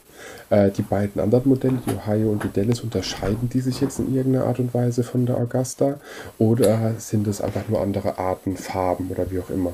[0.51, 4.15] Äh, die beiden anderen Modelle, die Ohio und die Dallas, unterscheiden die sich jetzt in
[4.15, 5.99] irgendeiner Art und Weise von der Augusta
[6.37, 9.73] oder sind es einfach nur andere Arten, Farben oder wie auch immer?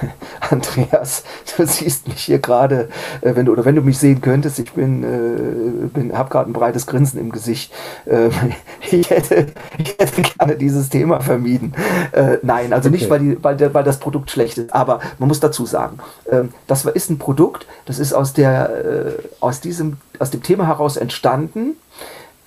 [0.50, 1.24] Andreas,
[1.56, 2.88] du siehst mich hier gerade,
[3.20, 6.50] äh, wenn du oder wenn du mich sehen könntest, ich bin, äh, bin habe gerade
[6.50, 7.72] ein breites Grinsen im Gesicht.
[8.04, 8.30] Äh,
[8.90, 9.46] ich, hätte,
[9.78, 11.74] ich hätte gerne dieses Thema vermieden.
[12.12, 12.98] Äh, nein, also okay.
[12.98, 15.98] nicht, weil, die, weil, der, weil das Produkt schlecht ist, aber man muss dazu sagen,
[16.30, 20.66] ähm, das ist ein Produkt, das ist aus, der, äh, aus, diesem, aus dem Thema
[20.66, 21.76] heraus entstanden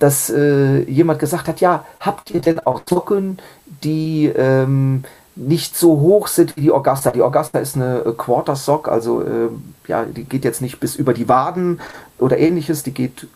[0.00, 3.38] dass äh, jemand gesagt hat, ja, habt ihr denn auch Socken,
[3.84, 5.04] die ähm,
[5.40, 7.10] nicht so hoch sind wie die Augusta.
[7.10, 9.48] Die Augusta ist eine äh, Quarter Sock, also äh,
[9.88, 11.80] ja, die geht jetzt nicht bis über die Waden
[12.18, 13.26] oder ähnliches, die geht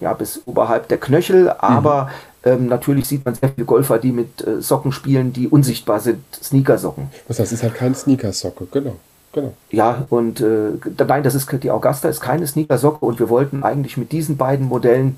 [0.00, 2.10] ja bis oberhalb der Knöchel, aber
[2.44, 2.50] mhm.
[2.50, 6.24] ähm, natürlich sieht man sehr viele Golfer, die mit äh, Socken spielen, die unsichtbar sind,
[6.42, 7.10] Sneakersocken.
[7.28, 8.96] Was heißt, es ist halt kein Sneakersocke, genau.
[9.34, 9.54] Genau.
[9.70, 10.72] Ja, und äh,
[11.06, 14.68] nein, das ist die Augusta ist keine Sneakersocke und wir wollten eigentlich mit diesen beiden
[14.68, 15.16] Modellen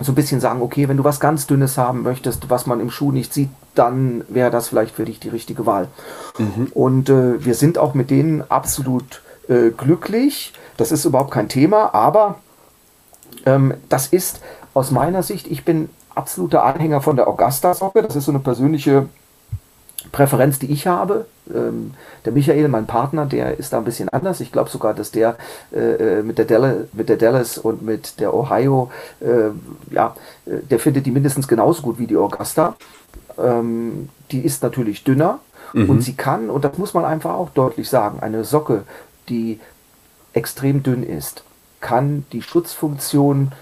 [0.00, 2.90] so ein bisschen sagen, okay, wenn du was ganz Dünnes haben möchtest, was man im
[2.90, 5.88] Schuh nicht sieht, dann wäre das vielleicht für dich die richtige Wahl.
[6.38, 6.68] Mhm.
[6.74, 10.52] Und äh, wir sind auch mit denen absolut äh, glücklich.
[10.76, 12.36] Das ist überhaupt kein Thema, aber
[13.44, 14.40] ähm, das ist
[14.74, 18.02] aus meiner Sicht, ich bin absoluter Anhänger von der Augusta-Socke.
[18.02, 19.08] Das ist so eine persönliche
[20.12, 21.26] Präferenz, die ich habe.
[21.52, 24.40] Ähm, der Michael, mein Partner, der ist da ein bisschen anders.
[24.40, 25.36] Ich glaube sogar, dass der
[25.72, 29.50] äh, äh mit, der Dallas, mit der Dallas und mit der Ohio, äh,
[29.94, 30.16] ja,
[30.46, 32.76] äh, der findet die mindestens genauso gut wie die Augusta.
[33.38, 35.40] Ähm, die ist natürlich dünner
[35.72, 35.90] mhm.
[35.90, 38.84] und sie kann, und das muss man einfach auch deutlich sagen, eine Socke,
[39.28, 39.60] die
[40.32, 41.44] extrem dünn ist,
[41.80, 43.52] kann die Schutzfunktion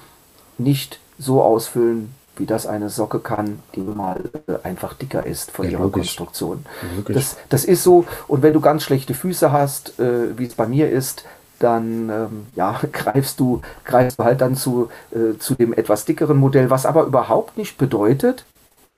[0.59, 5.67] nicht so ausfüllen, wie das eine Socke kann, die mal äh, einfach dicker ist von
[5.67, 6.17] ja, ihrer logisch.
[6.17, 6.65] Konstruktion.
[7.09, 8.07] Das, das ist so.
[8.27, 11.25] Und wenn du ganz schlechte Füße hast, äh, wie es bei mir ist,
[11.61, 16.37] dann ähm, ja, greifst du, greifst du halt dann zu, äh, zu dem etwas dickeren
[16.37, 18.45] Modell, was aber überhaupt nicht bedeutet,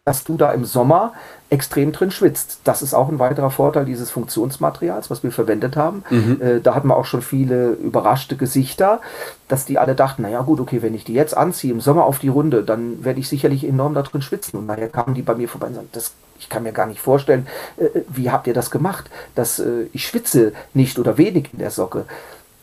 [0.07, 1.15] dass du da im Sommer
[1.51, 2.61] extrem drin schwitzt.
[2.63, 6.05] Das ist auch ein weiterer Vorteil dieses Funktionsmaterials, was wir verwendet haben.
[6.11, 6.41] Mhm.
[6.41, 9.01] Äh, da hatten wir auch schon viele überraschte Gesichter,
[9.49, 12.21] dass die alle dachten, naja gut, okay, wenn ich die jetzt anziehe im Sommer auf
[12.21, 14.61] die Runde, dann werde ich sicherlich enorm da drin schwitzen.
[14.61, 17.01] Und nachher kamen die bei mir vorbei und sagten, das, ich kann mir gar nicht
[17.01, 19.11] vorstellen, äh, wie habt ihr das gemacht?
[19.35, 22.05] Dass äh, ich schwitze nicht oder wenig in der Socke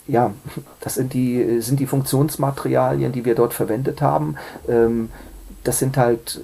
[0.06, 0.34] ja,
[0.82, 4.36] das sind die, sind die Funktionsmaterialien, die wir dort verwendet haben.
[4.68, 5.10] Ähm,
[5.64, 6.42] das sind halt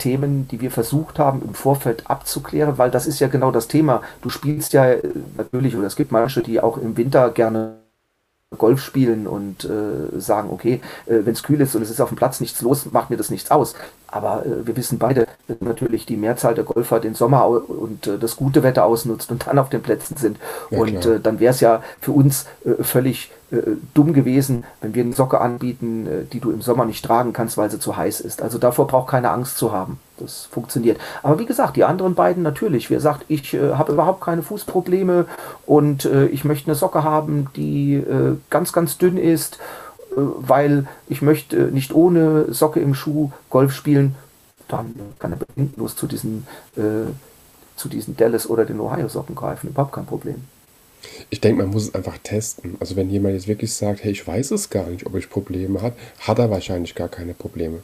[0.00, 4.02] Themen, die wir versucht haben im Vorfeld abzuklären, weil das ist ja genau das Thema.
[4.22, 5.02] Du spielst ja äh,
[5.36, 7.76] natürlich, oder es gibt manche, die auch im Winter gerne
[8.58, 12.08] Golf spielen und äh, sagen, okay, äh, wenn es kühl ist und es ist auf
[12.08, 13.74] dem Platz nichts los, macht mir das nichts aus.
[14.10, 18.18] Aber äh, wir wissen beide, dass natürlich die Mehrzahl der Golfer den Sommer und äh,
[18.18, 20.38] das gute Wetter ausnutzt und dann auf den Plätzen sind.
[20.70, 23.62] Ja, und äh, dann wäre es ja für uns äh, völlig äh,
[23.94, 27.56] dumm gewesen, wenn wir eine Socke anbieten, äh, die du im Sommer nicht tragen kannst,
[27.56, 28.42] weil sie zu heiß ist.
[28.42, 29.98] Also davor braucht keine Angst zu haben.
[30.18, 31.00] Das funktioniert.
[31.22, 32.90] Aber wie gesagt, die anderen beiden natürlich.
[32.90, 35.26] Wer sagt, ich äh, habe überhaupt keine Fußprobleme
[35.66, 39.58] und äh, ich möchte eine Socke haben, die äh, ganz, ganz dünn ist,
[40.14, 44.14] weil ich möchte nicht ohne Socke im Schuh Golf spielen,
[44.68, 46.46] dann kann er bedingungslos zu diesen,
[47.76, 49.70] zu diesen Dallas oder den Ohio-Socken greifen.
[49.70, 50.36] Überhaupt kein Problem.
[51.30, 52.76] Ich denke, man muss es einfach testen.
[52.80, 55.82] Also wenn jemand jetzt wirklich sagt, hey, ich weiß es gar nicht, ob ich Probleme
[55.82, 57.82] hat, hat er wahrscheinlich gar keine Probleme.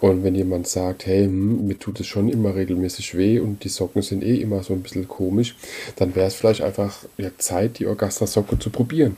[0.00, 3.68] Und wenn jemand sagt, hey, hm, mir tut es schon immer regelmäßig weh und die
[3.68, 5.56] Socken sind eh immer so ein bisschen komisch,
[5.96, 9.16] dann wäre es vielleicht einfach ja, Zeit, die Orgastra-Socke zu probieren.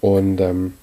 [0.00, 0.74] Und ähm,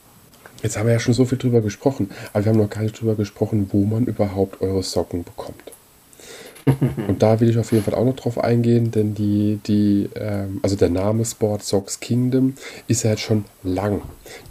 [0.62, 3.00] jetzt haben wir ja schon so viel drüber gesprochen, aber wir haben noch gar nicht
[3.00, 5.72] drüber gesprochen, wo man überhaupt eure Socken bekommt.
[7.08, 10.60] Und da will ich auf jeden Fall auch noch drauf eingehen, denn die, die, ähm,
[10.62, 12.54] also der Name Sport Socks Kingdom
[12.88, 14.02] ist ja jetzt schon lang.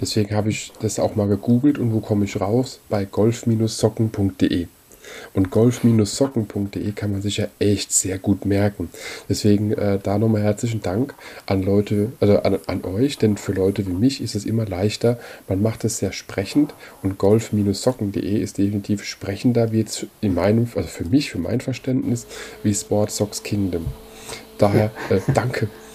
[0.01, 2.81] Deswegen habe ich das auch mal gegoogelt und wo komme ich raus?
[2.89, 4.67] Bei golf-socken.de.
[5.35, 8.91] Und golf-socken.de kann man sich ja echt sehr gut merken.
[9.29, 11.15] Deswegen äh, da nochmal herzlichen Dank
[11.47, 15.19] an Leute, also an, an euch, denn für Leute wie mich ist es immer leichter.
[15.49, 20.89] Man macht es sehr sprechend und golf-socken.de ist definitiv sprechender, wie jetzt in meinem, also
[20.89, 22.27] für mich, für mein Verständnis,
[22.63, 23.87] wie Sport Socks Kingdom.
[24.59, 25.69] Daher äh, danke.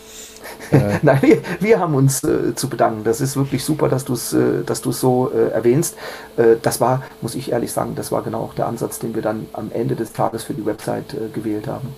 [0.72, 3.04] Äh, Nein, wir, wir, haben uns äh, zu bedanken.
[3.04, 5.96] Das ist wirklich super, dass du es äh, dass so äh, erwähnst.
[6.38, 9.22] Äh, das war, muss ich ehrlich sagen, das war genau auch der Ansatz, den wir
[9.22, 11.90] dann am Ende des Tages für die Website äh, gewählt haben.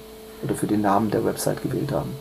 [0.44, 2.12] Oder für den Namen der Website gewählt haben.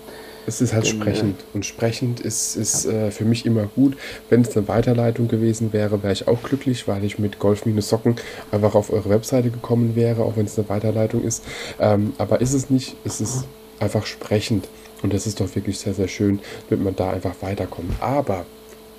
[0.47, 1.45] Es ist halt Denn, sprechend.
[1.55, 3.11] Und sprechend ist, ist ja.
[3.11, 3.97] für mich immer gut.
[4.31, 8.15] Wenn es eine Weiterleitung gewesen wäre, wäre ich auch glücklich, weil ich mit Golf-Socken
[8.53, 11.43] einfach auf eure Webseite gekommen wäre, auch wenn es eine Weiterleitung ist.
[11.81, 12.97] Ähm, aber ist es nicht.
[13.05, 13.45] Es ist
[13.81, 14.69] einfach sprechend.
[15.03, 17.93] Und das ist doch wirklich sehr, sehr schön, damit man da einfach weiterkommt.
[18.01, 18.47] Aber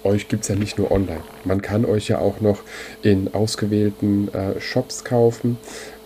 [0.03, 1.23] euch gibt es ja nicht nur online.
[1.43, 2.59] Man kann euch ja auch noch
[3.01, 5.57] in ausgewählten äh, Shops kaufen.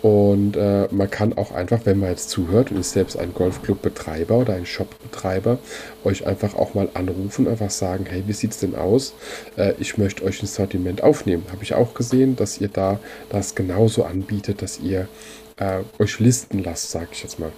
[0.02, 4.36] Und äh, man kann auch einfach, wenn man jetzt zuhört und ist selbst ein Golfclub-Betreiber
[4.36, 5.58] oder ein Shop-Betreiber,
[6.02, 9.14] euch einfach auch mal anrufen, einfach sagen, hey, wie sieht es denn aus?
[9.56, 11.44] Äh, ich möchte euch ein Sortiment aufnehmen.
[11.52, 12.98] Habe ich auch gesehen, dass ihr da
[13.30, 15.06] das genauso anbietet, dass ihr
[15.58, 17.52] äh, euch listen lasst, sage ich jetzt mal.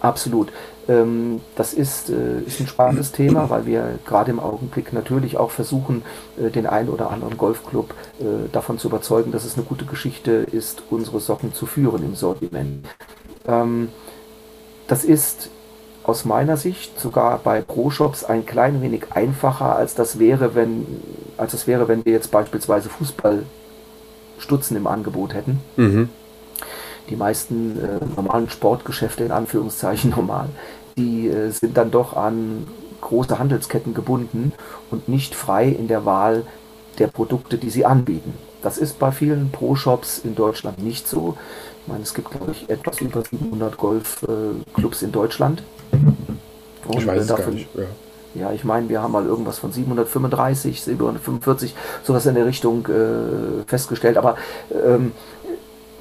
[0.00, 0.52] Absolut.
[0.88, 5.50] Ähm, das ist, äh, ist ein spannendes Thema, weil wir gerade im Augenblick natürlich auch
[5.50, 6.02] versuchen,
[6.38, 10.30] äh, den einen oder anderen Golfclub äh, davon zu überzeugen, dass es eine gute Geschichte
[10.30, 12.86] ist, unsere Socken zu führen im Sortiment.
[13.46, 13.88] Ähm,
[14.86, 15.50] das ist
[16.02, 20.86] aus meiner Sicht sogar bei Pro-Shops ein klein wenig einfacher, als das wäre, wenn,
[21.38, 25.60] als es wäre, wenn wir jetzt beispielsweise Fußballstutzen im Angebot hätten.
[25.76, 26.10] Mhm
[27.10, 30.48] die meisten äh, normalen Sportgeschäfte in Anführungszeichen normal,
[30.96, 32.66] die äh, sind dann doch an
[33.00, 34.52] große Handelsketten gebunden
[34.90, 36.44] und nicht frei in der Wahl
[36.98, 38.34] der Produkte, die sie anbieten.
[38.62, 41.36] Das ist bei vielen Pro-Shops in Deutschland nicht so.
[41.82, 45.62] Ich meine, es gibt, glaube ich, etwas über 700 Golfclubs in Deutschland.
[46.86, 47.74] Und ich weiß davon, gar nicht.
[47.74, 47.84] Ja.
[48.34, 53.62] Ja, ich meine, wir haben mal irgendwas von 735, 745, sowas in der Richtung äh,
[53.66, 54.16] festgestellt.
[54.16, 54.36] Aber
[54.72, 55.12] ähm,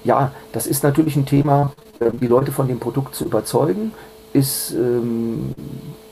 [0.04, 3.94] ja, das ist natürlich ein Thema, äh, die Leute von dem Produkt zu überzeugen,
[4.34, 5.54] ist ähm,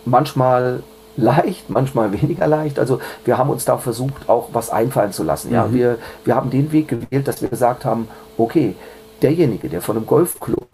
[0.06, 0.84] manchmal
[1.18, 2.80] leicht, manchmal weniger leicht.
[2.80, 5.52] Also wir haben uns da versucht, auch was einfallen zu lassen.
[5.52, 5.74] Ja, mhm.
[5.74, 8.76] wir, wir haben den Weg gewählt, dass wir gesagt haben, okay,
[9.22, 10.68] derjenige, der von einem Golfclub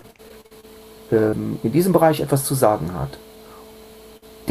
[1.12, 3.18] ähm, in diesem Bereich etwas zu sagen hat,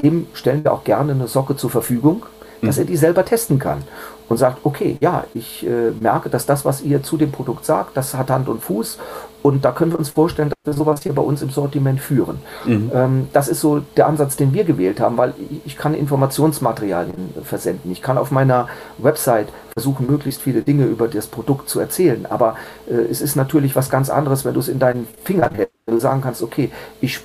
[0.03, 2.25] dem stellen wir auch gerne eine Socke zur Verfügung,
[2.63, 2.83] dass mhm.
[2.83, 3.83] er die selber testen kann
[4.29, 7.97] und sagt, okay, ja, ich äh, merke, dass das, was ihr zu dem Produkt sagt,
[7.97, 8.99] das hat Hand und Fuß
[9.43, 12.41] und da können wir uns vorstellen, dass wir sowas hier bei uns im Sortiment führen.
[12.65, 12.91] Mhm.
[12.93, 17.93] Ähm, das ist so der Ansatz, den wir gewählt haben, weil ich, kann Informationsmaterialien versenden.
[17.93, 18.69] Ich kann auf meiner
[18.99, 22.57] Website versuchen, möglichst viele Dinge über das Produkt zu erzählen, aber
[22.89, 25.95] äh, es ist natürlich was ganz anderes, wenn du es in deinen Fingern hältst, wenn
[25.95, 27.21] du sagen kannst, okay, ich,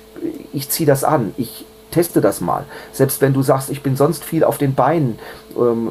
[0.52, 2.64] ich ziehe das an, ich teste das mal.
[2.92, 5.18] Selbst wenn du sagst, ich bin sonst viel auf den Beinen,
[5.56, 5.90] ähm,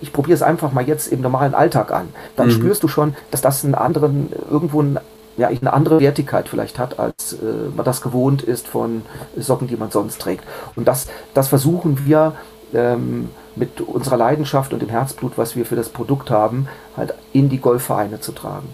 [0.00, 2.52] ich probiere es einfach mal jetzt im normalen Alltag an, dann mhm.
[2.52, 4.98] spürst du schon, dass das einen anderen, irgendwo ein,
[5.36, 9.02] ja, eine andere Wertigkeit vielleicht hat, als äh, man das gewohnt ist von
[9.36, 10.44] Socken, die man sonst trägt.
[10.76, 12.34] Und das, das versuchen wir
[12.74, 17.48] ähm, mit unserer Leidenschaft und dem Herzblut, was wir für das Produkt haben, halt in
[17.48, 18.68] die Golfvereine zu tragen.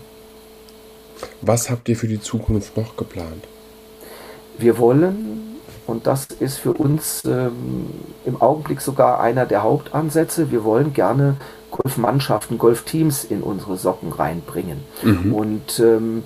[1.40, 3.44] Was habt ihr für die Zukunft noch geplant?
[4.56, 5.47] Wir wollen
[5.88, 7.86] und das ist für uns ähm,
[8.26, 10.50] im Augenblick sogar einer der Hauptansätze.
[10.50, 11.36] Wir wollen gerne
[11.70, 14.84] Golfmannschaften, Golfteams in unsere Socken reinbringen.
[15.02, 15.32] Mhm.
[15.32, 16.24] Und ähm,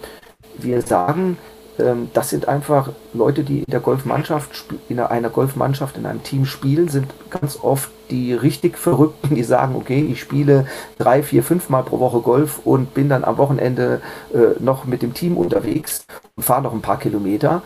[0.59, 1.39] wir sagen,
[1.79, 4.51] ähm, das sind einfach Leute, die in der Golfmannschaft,
[4.89, 9.77] in einer Golfmannschaft, in einem Team spielen, sind ganz oft die richtig Verrückten, die sagen,
[9.77, 10.67] okay, ich spiele
[10.99, 14.01] drei, vier, fünf Mal pro Woche Golf und bin dann am Wochenende
[14.35, 16.05] äh, noch mit dem Team unterwegs
[16.37, 17.63] und fahre noch ein paar Kilometer.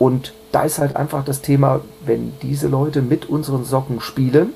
[0.00, 4.54] Und da ist halt einfach das Thema, wenn diese Leute mit unseren Socken spielen,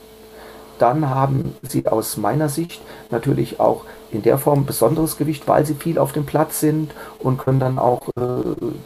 [0.78, 2.80] dann haben sie aus meiner Sicht
[3.10, 7.36] natürlich auch in der Form besonderes Gewicht, weil sie viel auf dem Platz sind und
[7.36, 8.22] können dann auch äh,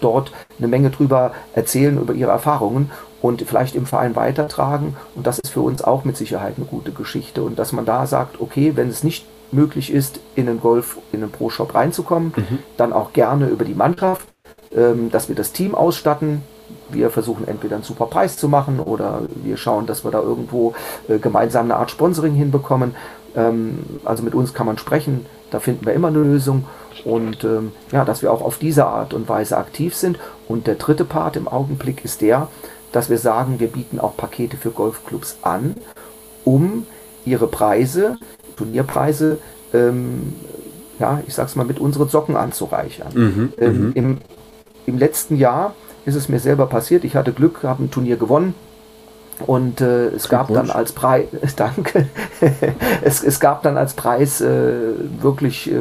[0.01, 2.91] dort eine Menge drüber erzählen, über ihre Erfahrungen
[3.23, 4.97] und vielleicht im Verein weitertragen.
[5.15, 7.45] Und das ist für uns auch mit Sicherheit eine gute Geschichte.
[7.45, 11.21] Und dass man da sagt, okay, wenn es nicht möglich ist, in den Golf, in
[11.21, 12.59] den Pro-Shop reinzukommen, mhm.
[12.77, 14.27] dann auch gerne über die Mannschaft,
[14.77, 16.43] ähm, dass wir das Team ausstatten,
[16.91, 20.75] wir versuchen entweder einen super Preis zu machen oder wir schauen, dass wir da irgendwo
[21.09, 22.95] äh, gemeinsam eine Art Sponsoring hinbekommen.
[23.37, 26.65] Ähm, also mit uns kann man sprechen, da finden wir immer eine Lösung
[27.05, 30.19] und ähm, ja, dass wir auch auf diese Art und Weise aktiv sind.
[30.47, 32.49] Und der dritte Part im Augenblick ist der,
[32.93, 35.75] dass wir sagen, wir bieten auch Pakete für Golfclubs an,
[36.45, 36.87] um
[37.25, 38.17] ihre Preise,
[38.57, 39.39] Turnierpreise,
[39.73, 40.35] ähm,
[40.99, 43.13] ja, ich sag's mal, mit unseren Socken anzureichern.
[43.15, 43.93] Mhm, ähm, mhm.
[43.95, 44.19] im,
[44.89, 45.75] Im letzten Jahr
[46.07, 47.05] ist es mir selber passiert.
[47.05, 48.55] Ich hatte Glück, habe ein Turnier gewonnen.
[49.47, 51.27] Und äh, es gab dann als Preis,
[51.57, 52.07] danke,
[53.05, 55.75] es, es gab dann als Preis äh, wirklich äh,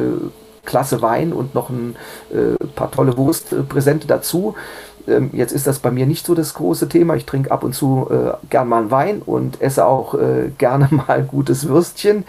[0.64, 1.96] klasse Wein und noch ein
[2.30, 4.54] äh, paar tolle Wurstpräsente dazu.
[5.08, 7.16] Ähm, jetzt ist das bei mir nicht so das große Thema.
[7.16, 10.88] Ich trinke ab und zu äh, gern mal einen Wein und esse auch äh, gerne
[10.90, 12.24] mal gutes Würstchen.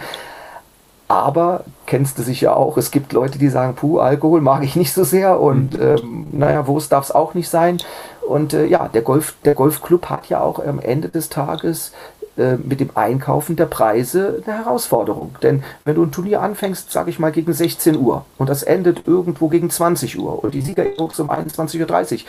[1.10, 4.93] Aber kennst du sicher auch, es gibt Leute, die sagen, puh, Alkohol mag ich nicht
[4.93, 5.82] so sehr und mhm.
[5.82, 7.80] ähm, naja, Wurst darf es auch nicht sein.
[8.22, 11.93] Und äh, ja, der, Golf, der Golfclub hat ja auch am Ende des Tages
[12.38, 15.36] äh, mit dem Einkaufen der Preise eine Herausforderung.
[15.41, 19.07] Denn wenn du ein Turnier anfängst, sage ich mal, gegen 16 Uhr und das endet
[19.07, 22.20] irgendwo gegen 20 Uhr und die Sieger ist um 21.30 Uhr,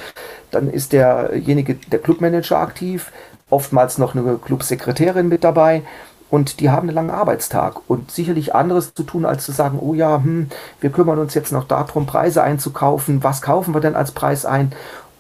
[0.51, 3.12] dann ist derjenige, der Clubmanager aktiv,
[3.51, 5.83] oftmals noch eine Clubsekretärin mit dabei
[6.31, 9.95] und die haben einen langen Arbeitstag und sicherlich anderes zu tun, als zu sagen, oh
[9.95, 10.49] ja, hm,
[10.81, 13.22] wir kümmern uns jetzt noch darum, Preise einzukaufen.
[13.22, 14.72] Was kaufen wir denn als Preis ein?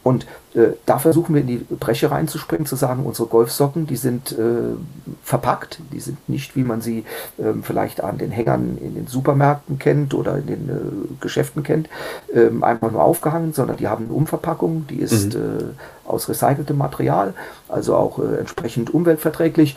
[0.02, 4.32] Und äh, da versuchen wir in die Breche reinzuspringen, zu sagen, unsere Golfsocken, die sind
[4.32, 4.76] äh,
[5.22, 7.04] verpackt, die sind nicht, wie man sie
[7.36, 11.88] äh, vielleicht an den Hängern in den Supermärkten kennt oder in den äh, Geschäften kennt,
[12.32, 15.40] ähm, einfach nur aufgehangen, sondern die haben eine Umverpackung, die ist mhm.
[15.40, 17.34] Äh, aus recyceltem Material,
[17.68, 19.76] also auch äh, entsprechend umweltverträglich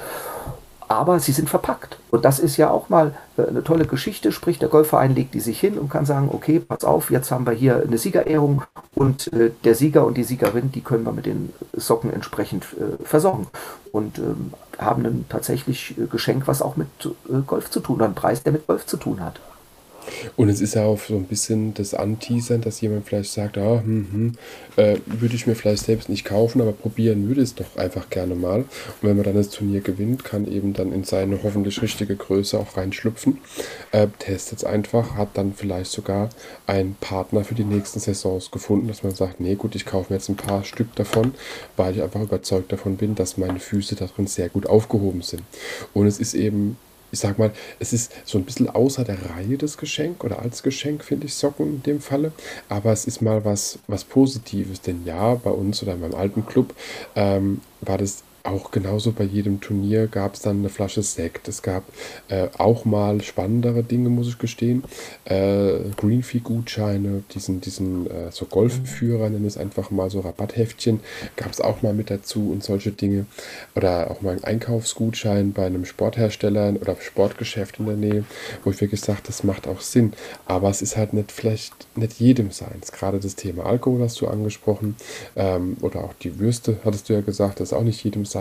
[0.88, 1.98] aber sie sind verpackt.
[2.12, 4.32] Und das ist ja auch mal äh, eine tolle Geschichte.
[4.32, 7.46] Sprich, der Golfverein legt die sich hin und kann sagen, okay, pass auf, jetzt haben
[7.46, 8.64] wir hier eine Siegerehrung
[8.96, 13.04] und äh, der Sieger und die Siegerin, die können wir mit den Socken entsprechend äh,
[13.04, 13.48] versorgen.
[13.92, 16.88] Und ähm, haben dann tatsächlich Geschenk, was auch mit
[17.46, 19.40] Golf zu tun hat, einen Preis, der mit Golf zu tun hat.
[20.36, 23.82] Und es ist ja auch so ein bisschen das Anteasern, dass jemand vielleicht sagt, ah,
[23.84, 24.32] hm, hm,
[24.76, 28.36] äh, würde ich mir vielleicht selbst nicht kaufen, aber probieren würde es doch einfach gerne
[28.36, 28.60] mal.
[28.62, 28.68] Und
[29.02, 32.78] wenn man dann das Turnier gewinnt, kann eben dann in seine hoffentlich richtige Größe auch
[32.78, 33.40] reinschlüpfen.
[33.92, 36.30] Äh, testet es einfach, hat dann vielleicht sogar
[36.68, 40.18] einen Partner für die nächsten Saisons gefunden, dass man sagt, nee gut, ich kaufe mir
[40.18, 41.34] jetzt ein paar Stück davon,
[41.78, 45.44] weil ich einfach überzeugt davon bin, dass meine Füße darin sehr gut aufgehoben sind.
[45.94, 46.78] Und es ist eben
[47.14, 50.64] ich sag mal, es ist so ein bisschen außer der Reihe das Geschenk oder als
[50.64, 52.32] Geschenk finde ich Socken in dem Falle,
[52.70, 56.46] aber es ist mal was, was Positives, denn ja, bei uns oder in meinem alten
[56.46, 56.74] Club
[57.16, 61.48] ähm, war das auch genauso bei jedem Turnier gab es dann eine Flasche Sekt.
[61.48, 61.84] Es gab
[62.28, 64.84] äh, auch mal spannendere Dinge, muss ich gestehen.
[65.24, 71.00] Äh, Greenfee-Gutscheine, diesen, diesen äh, so Golfführer, nennen es einfach mal so Rabattheftchen,
[71.38, 73.28] gab es auch mal mit dazu und solche Dinge.
[73.76, 78.26] Oder auch mal ein Einkaufsgutschein bei einem Sporthersteller oder Sportgeschäft in der Nähe,
[78.66, 80.12] wo ich wirklich sage, das macht auch Sinn.
[80.46, 82.92] Aber es ist halt nicht vielleicht nicht jedem seins.
[82.92, 84.98] Gerade das Thema Alkohol hast du angesprochen.
[85.38, 88.33] Ähm, oder auch die Würste, hattest du ja gesagt, das ist auch nicht jedem Seins,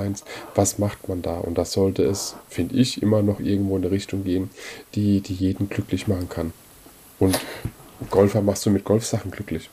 [0.55, 1.39] was macht man da?
[1.39, 4.51] Und das sollte es, finde ich, immer noch irgendwo in eine Richtung gehen,
[4.95, 6.53] die, die jeden glücklich machen kann.
[7.19, 7.39] Und
[8.11, 9.71] Golfer machst du mit Golfsachen glücklich.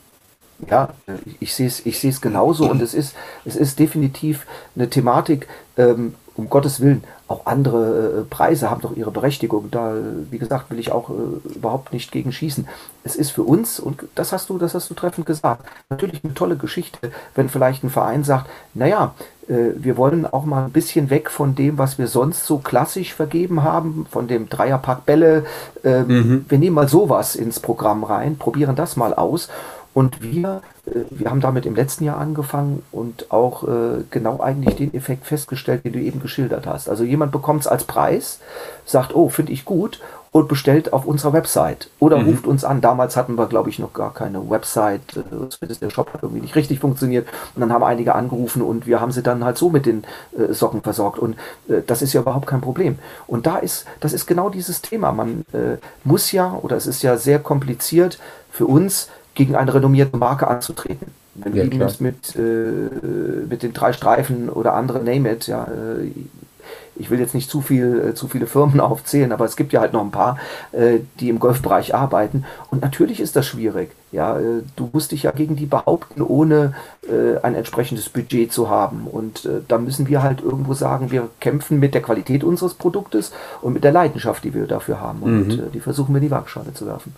[0.70, 0.94] Ja,
[1.40, 3.16] ich sehe es ich genauso und es ist,
[3.46, 4.46] es ist definitiv
[4.76, 5.48] eine Thematik,
[5.78, 9.70] ähm, um Gottes Willen, auch andere äh, Preise haben doch ihre Berechtigung.
[9.70, 9.94] Da,
[10.32, 11.14] wie gesagt, will ich auch äh,
[11.56, 12.68] überhaupt nicht gegen schießen.
[13.04, 16.34] Es ist für uns, und das hast du, das hast du treffend gesagt, natürlich eine
[16.34, 19.14] tolle Geschichte, wenn vielleicht ein Verein sagt, naja,
[19.50, 23.14] äh, wir wollen auch mal ein bisschen weg von dem, was wir sonst so klassisch
[23.14, 25.46] vergeben haben, von dem Dreierpack Bälle.
[25.84, 26.46] Ähm, mhm.
[26.48, 29.50] Wir nehmen mal sowas ins Programm rein, probieren das mal aus.
[29.94, 34.76] Und wir, äh, wir haben damit im letzten Jahr angefangen und auch äh, genau eigentlich
[34.76, 36.90] den Effekt festgestellt, den du eben geschildert hast.
[36.90, 38.40] Also jemand bekommt es als Preis,
[38.86, 40.00] sagt, oh, finde ich gut
[40.32, 42.30] und bestellt auf unserer Website oder mhm.
[42.30, 42.82] ruft uns an.
[42.82, 45.02] Damals hatten wir, glaube ich, noch gar keine Website.
[45.18, 47.28] Äh, der Shop hat irgendwie nicht richtig funktioniert.
[47.56, 50.04] Und dann haben einige angerufen und wir haben sie dann halt so mit den
[50.38, 51.18] äh, Socken versorgt.
[51.18, 51.36] Und
[51.68, 53.00] äh, das ist ja überhaupt kein Problem.
[53.26, 55.12] Und da ist, das ist genau dieses Thema.
[55.12, 58.20] Man äh, muss ja, oder es ist ja sehr kompliziert
[58.52, 59.10] für uns,
[59.40, 61.08] gegen eine renommierte Marke anzutreten.
[61.36, 62.42] Wenn ja, du nimmst mit, äh,
[63.50, 66.12] mit den drei Streifen oder andere Name it, ja, äh,
[66.98, 69.80] ich will jetzt nicht zu viel, äh, zu viele Firmen aufzählen, aber es gibt ja
[69.80, 70.38] halt noch ein paar,
[70.74, 72.44] äh, die im Golfbereich arbeiten.
[72.70, 73.92] Und natürlich ist das schwierig.
[74.12, 76.74] Ja, äh, du musst dich ja gegen die behaupten, ohne
[77.08, 79.08] äh, ein entsprechendes Budget zu haben.
[79.10, 83.32] Und äh, da müssen wir halt irgendwo sagen, wir kämpfen mit der Qualität unseres Produktes
[83.62, 85.22] und mit der Leidenschaft, die wir dafür haben.
[85.22, 85.64] Und mhm.
[85.68, 87.16] Äh, die versuchen wir in die Waagschale zu werfen.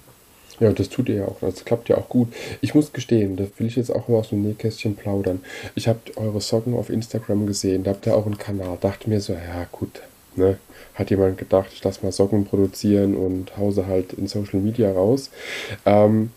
[0.62, 1.38] Ja, das tut ihr ja auch.
[1.42, 2.32] Das klappt ja auch gut.
[2.62, 5.42] Ich muss gestehen, das will ich jetzt auch mal aus dem Nähkästchen plaudern.
[5.74, 8.78] Ich habe eure Socken auf Instagram gesehen, da habt ihr auch einen Kanal.
[8.80, 10.04] Dachte mir so, ja gut,
[10.36, 10.58] ne?
[10.94, 15.32] Hat jemand gedacht, ich lasse mal Socken produzieren und hause halt in Social Media raus.
[15.86, 16.30] Ähm,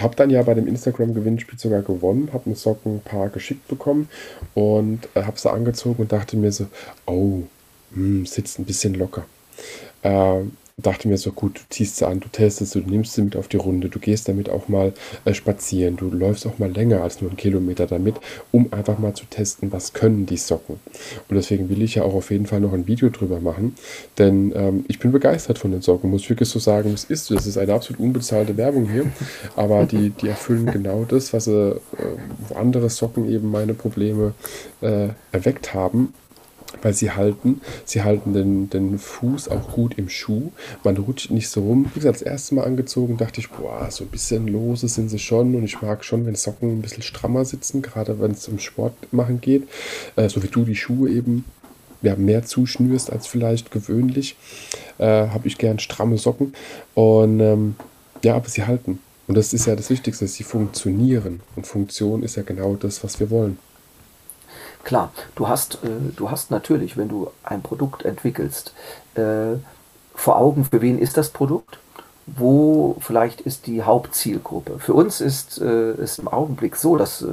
[0.00, 4.08] hab dann ja bei dem Instagram-Gewinnspiel sogar gewonnen, hab ein Sockenpaar geschickt bekommen
[4.54, 6.66] und äh, hab sie angezogen und dachte mir so,
[7.06, 7.42] oh,
[7.90, 9.24] mh, hm, sitzt ein bisschen locker.
[10.02, 13.36] Ähm, dachte mir so, gut, du ziehst sie an, du testest, du nimmst sie mit
[13.36, 14.92] auf die Runde, du gehst damit auch mal
[15.24, 18.16] äh, spazieren, du läufst auch mal länger als nur einen Kilometer damit,
[18.50, 20.80] um einfach mal zu testen, was können die Socken.
[21.28, 23.74] Und deswegen will ich ja auch auf jeden Fall noch ein Video drüber machen,
[24.18, 27.46] denn ähm, ich bin begeistert von den Socken, muss wirklich so sagen, es ist, das
[27.46, 29.06] ist eine absolut unbezahlte Werbung hier,
[29.56, 31.74] aber die, die erfüllen genau das, was äh,
[32.54, 34.34] andere Socken eben meine Probleme
[34.80, 36.14] äh, erweckt haben
[36.80, 40.50] weil sie halten, sie halten den, den Fuß auch gut im Schuh.
[40.84, 41.86] Man rutscht nicht so rum.
[41.92, 45.18] Wie gesagt, das erste Mal angezogen dachte ich, boah, so ein bisschen lose sind sie
[45.18, 48.58] schon und ich mag schon, wenn Socken ein bisschen strammer sitzen, gerade wenn es um
[48.58, 49.68] Sport machen geht,
[50.16, 51.44] äh, so wie du die Schuhe eben
[52.02, 54.36] ja, mehr zuschnürst als vielleicht gewöhnlich.
[54.98, 56.54] Äh, Habe ich gern stramme Socken.
[56.94, 57.76] Und ähm,
[58.24, 58.98] ja, aber sie halten.
[59.28, 61.40] Und das ist ja das Wichtigste, sie funktionieren.
[61.56, 63.58] Und Funktion ist ja genau das, was wir wollen.
[64.84, 68.72] Klar, du hast, äh, du hast natürlich, wenn du ein Produkt entwickelst,
[69.14, 69.56] äh,
[70.14, 71.78] vor Augen, für wen ist das Produkt?
[72.26, 74.78] Wo vielleicht ist die Hauptzielgruppe?
[74.78, 77.26] Für uns ist es äh, im Augenblick so, dass äh,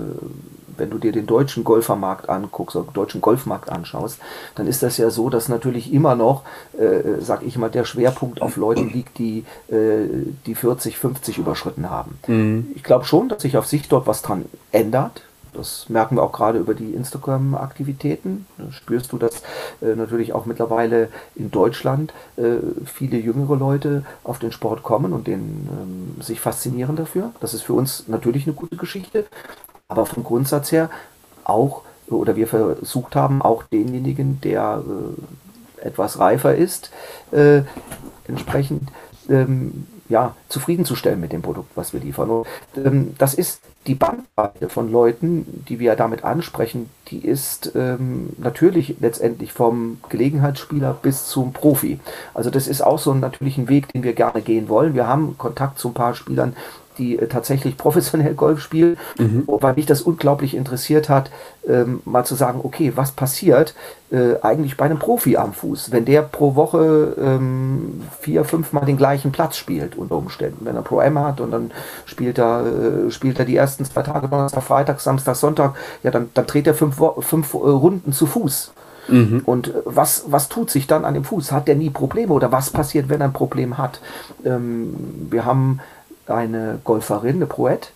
[0.79, 4.19] wenn du dir den deutschen Golfermarkt anguckst oder den deutschen Golfmarkt anschaust,
[4.55, 6.43] dann ist das ja so, dass natürlich immer noch,
[6.77, 10.07] äh, sag ich mal, der Schwerpunkt auf Leuten liegt, die äh,
[10.45, 12.17] die 40, 50 überschritten haben.
[12.25, 12.67] Mhm.
[12.75, 15.21] Ich glaube schon, dass sich auf sich dort was dran ändert.
[15.59, 18.45] Das merken wir auch gerade über die Instagram-Aktivitäten.
[18.71, 19.43] Spürst du, dass
[19.81, 25.27] äh, natürlich auch mittlerweile in Deutschland äh, viele jüngere Leute auf den Sport kommen und
[25.27, 27.31] den, ähm, sich faszinieren dafür.
[27.39, 29.25] Das ist für uns natürlich eine gute Geschichte
[29.89, 30.89] aber vom Grundsatz her
[31.43, 34.83] auch, oder wir versucht haben, auch denjenigen, der
[35.81, 36.91] äh, etwas reifer ist,
[37.31, 37.63] äh,
[38.27, 38.89] entsprechend
[39.29, 42.29] ähm, ja, zufriedenzustellen mit dem Produkt, was wir liefern.
[42.29, 48.31] Und, ähm, das ist die Bandbreite von Leuten, die wir damit ansprechen, die ist ähm,
[48.37, 51.99] natürlich letztendlich vom Gelegenheitsspieler bis zum Profi.
[52.33, 53.21] Also das ist auch so ein
[53.69, 54.95] Weg, den wir gerne gehen wollen.
[54.95, 56.55] Wir haben Kontakt zu ein paar Spielern,
[56.99, 59.43] die äh, tatsächlich professionell Golf spielen, mhm.
[59.47, 61.31] weil mich das unglaublich interessiert hat,
[61.67, 63.73] ähm, mal zu sagen, okay, was passiert
[64.11, 68.85] äh, eigentlich bei einem Profi am Fuß, wenn der pro Woche ähm, vier, fünf Mal
[68.85, 70.65] den gleichen Platz spielt unter Umständen.
[70.65, 71.71] Wenn er Pro M hat und dann
[72.05, 72.65] spielt er,
[73.07, 76.67] äh, spielt er die ersten zwei Tage, Donnerstag, Freitag, Samstag, Sonntag, ja, dann, dann dreht
[76.67, 78.73] er fünf, fünf äh, Runden zu Fuß.
[79.07, 79.41] Mhm.
[79.45, 81.51] Und äh, was, was tut sich dann an dem Fuß?
[81.51, 84.01] Hat der nie Probleme oder was passiert, wenn er ein Problem hat?
[84.45, 85.79] Ähm, wir haben
[86.29, 87.89] eine Golferin, eine Proette,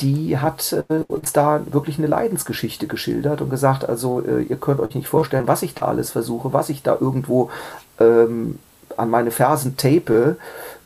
[0.00, 4.80] die hat äh, uns da wirklich eine Leidensgeschichte geschildert und gesagt, also äh, ihr könnt
[4.80, 7.50] euch nicht vorstellen, was ich da alles versuche, was ich da irgendwo
[7.98, 8.58] ähm,
[8.96, 10.36] an meine Fersen tape,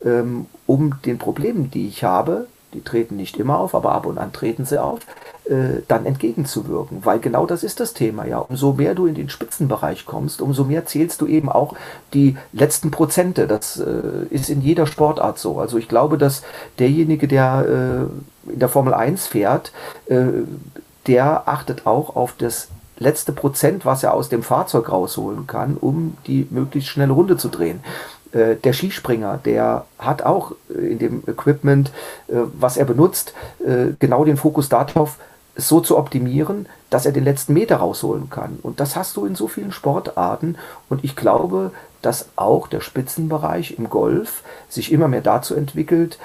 [0.04, 4.18] ähm, um den Problemen, die ich habe, die treten nicht immer auf, aber ab und
[4.18, 5.00] an treten sie auf,
[5.44, 7.04] äh, dann entgegenzuwirken.
[7.04, 8.38] Weil genau das ist das Thema, ja.
[8.38, 11.74] Umso mehr du in den Spitzenbereich kommst, umso mehr zählst du eben auch
[12.14, 13.46] die letzten Prozente.
[13.46, 15.58] Das äh, ist in jeder Sportart so.
[15.58, 16.42] Also ich glaube, dass
[16.78, 18.08] derjenige, der
[18.46, 19.72] äh, in der Formel 1 fährt,
[20.06, 20.24] äh,
[21.06, 22.68] der achtet auch auf das
[22.98, 27.48] letzte Prozent, was er aus dem Fahrzeug rausholen kann, um die möglichst schnelle Runde zu
[27.48, 27.80] drehen.
[28.32, 31.90] Äh, der Skispringer, der hat auch in dem Equipment,
[32.28, 35.18] äh, was er benutzt, äh, genau den Fokus darauf,
[35.54, 38.58] so zu optimieren, dass er den letzten Meter rausholen kann.
[38.62, 40.56] Und das hast du in so vielen Sportarten.
[40.88, 46.18] Und ich glaube, dass auch der Spitzenbereich im Golf sich immer mehr dazu entwickelt,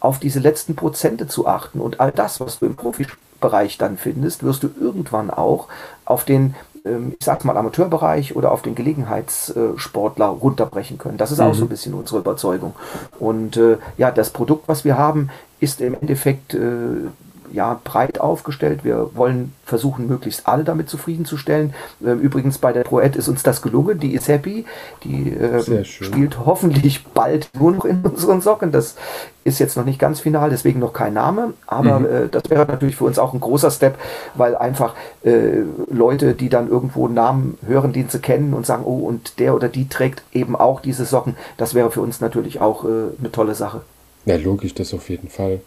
[0.00, 1.80] auf diese letzten Prozente zu achten.
[1.80, 5.68] Und all das, was du im Profibereich dann findest, wirst du irgendwann auch
[6.04, 11.18] auf den ähm, ich sag's mal, Amateurbereich oder auf den Gelegenheitssportler runterbrechen können.
[11.18, 11.44] Das ist mhm.
[11.44, 12.74] auch so ein bisschen unsere Überzeugung.
[13.18, 15.30] Und äh, ja, das Produkt, was wir haben,
[15.60, 17.08] ist im Endeffekt äh,
[17.54, 18.84] ja, breit aufgestellt.
[18.84, 21.72] Wir wollen versuchen, möglichst alle damit zufriedenzustellen.
[22.04, 24.00] Ähm, übrigens bei der Proed ist uns das gelungen.
[24.00, 24.66] Die ist happy.
[25.04, 28.72] Die äh, spielt hoffentlich bald nur noch in unseren Socken.
[28.72, 28.96] Das
[29.44, 31.54] ist jetzt noch nicht ganz final, deswegen noch kein Name.
[31.66, 32.06] Aber mhm.
[32.06, 33.96] äh, das wäre natürlich für uns auch ein großer Step,
[34.34, 39.06] weil einfach äh, Leute, die dann irgendwo Namen hören, den sie kennen und sagen, oh,
[39.06, 42.84] und der oder die trägt eben auch diese Socken, das wäre für uns natürlich auch
[42.84, 42.88] äh,
[43.18, 43.82] eine tolle Sache.
[44.26, 45.60] Ja, logisch, das auf jeden Fall.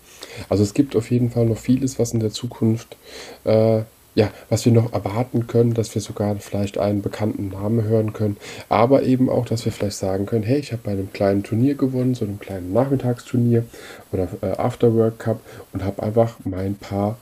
[0.50, 2.98] Also es gibt auf jeden Fall noch vieles, was in der Zukunft,
[3.46, 3.82] äh,
[4.16, 8.38] ja, was wir noch erwarten können, dass wir sogar vielleicht einen bekannten Namen hören können,
[8.68, 11.76] aber eben auch, dass wir vielleicht sagen können, hey, ich habe bei einem kleinen Turnier
[11.76, 13.64] gewonnen, so einem kleinen Nachmittagsturnier
[14.12, 17.18] oder äh, Afterwork Cup und habe einfach mein paar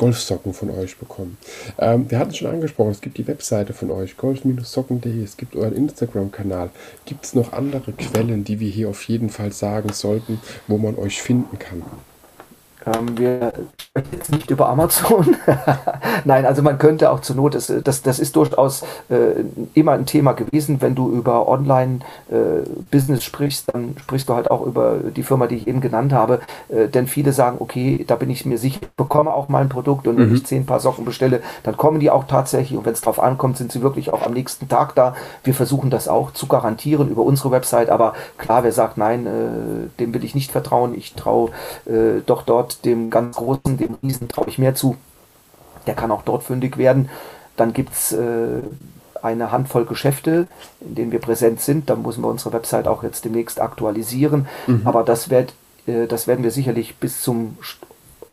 [0.00, 1.36] Golfsocken von euch bekommen.
[1.78, 5.54] Ähm, wir hatten es schon angesprochen, es gibt die Webseite von euch, golf-socken.de, es gibt
[5.54, 6.70] euren Instagram-Kanal.
[7.04, 10.96] Gibt es noch andere Quellen, die wir hier auf jeden Fall sagen sollten, wo man
[10.96, 11.82] euch finden kann?
[12.86, 15.36] Ähm, wir sprechen jetzt nicht über Amazon.
[16.24, 20.06] Nein, also man könnte auch zur Not, das, das, das ist durchaus äh, immer ein
[20.06, 20.80] Thema gewesen.
[20.80, 25.56] Wenn du über Online-Business äh, sprichst, dann sprichst du halt auch über die Firma, die
[25.56, 26.40] ich eben genannt habe.
[26.68, 29.68] Äh, denn viele sagen, okay, da bin ich mir sicher, ich bekomme auch mal ein
[29.68, 30.36] Produkt und wenn mhm.
[30.36, 33.56] ich zehn Paar Socken bestelle, dann kommen die auch tatsächlich und wenn es drauf ankommt,
[33.56, 35.14] sind sie wirklich auch am nächsten Tag da.
[35.44, 39.88] Wir versuchen das auch zu garantieren über unsere Website, aber klar, wer sagt, nein, äh,
[39.98, 41.50] dem will ich nicht vertrauen, ich traue
[41.86, 44.96] äh, doch dort dem ganz Großen, dem Riesen, traue ich mehr zu.
[45.86, 47.08] Der kann auch dort fündig werden.
[47.56, 48.62] Dann gibt es äh,
[49.22, 50.46] eine Handvoll Geschäfte,
[50.80, 51.90] in denen wir präsent sind.
[51.90, 54.46] Da müssen wir unsere Website auch jetzt demnächst aktualisieren.
[54.66, 54.82] Mhm.
[54.84, 55.54] Aber das, werd,
[55.86, 57.58] äh, das werden wir sicherlich bis zum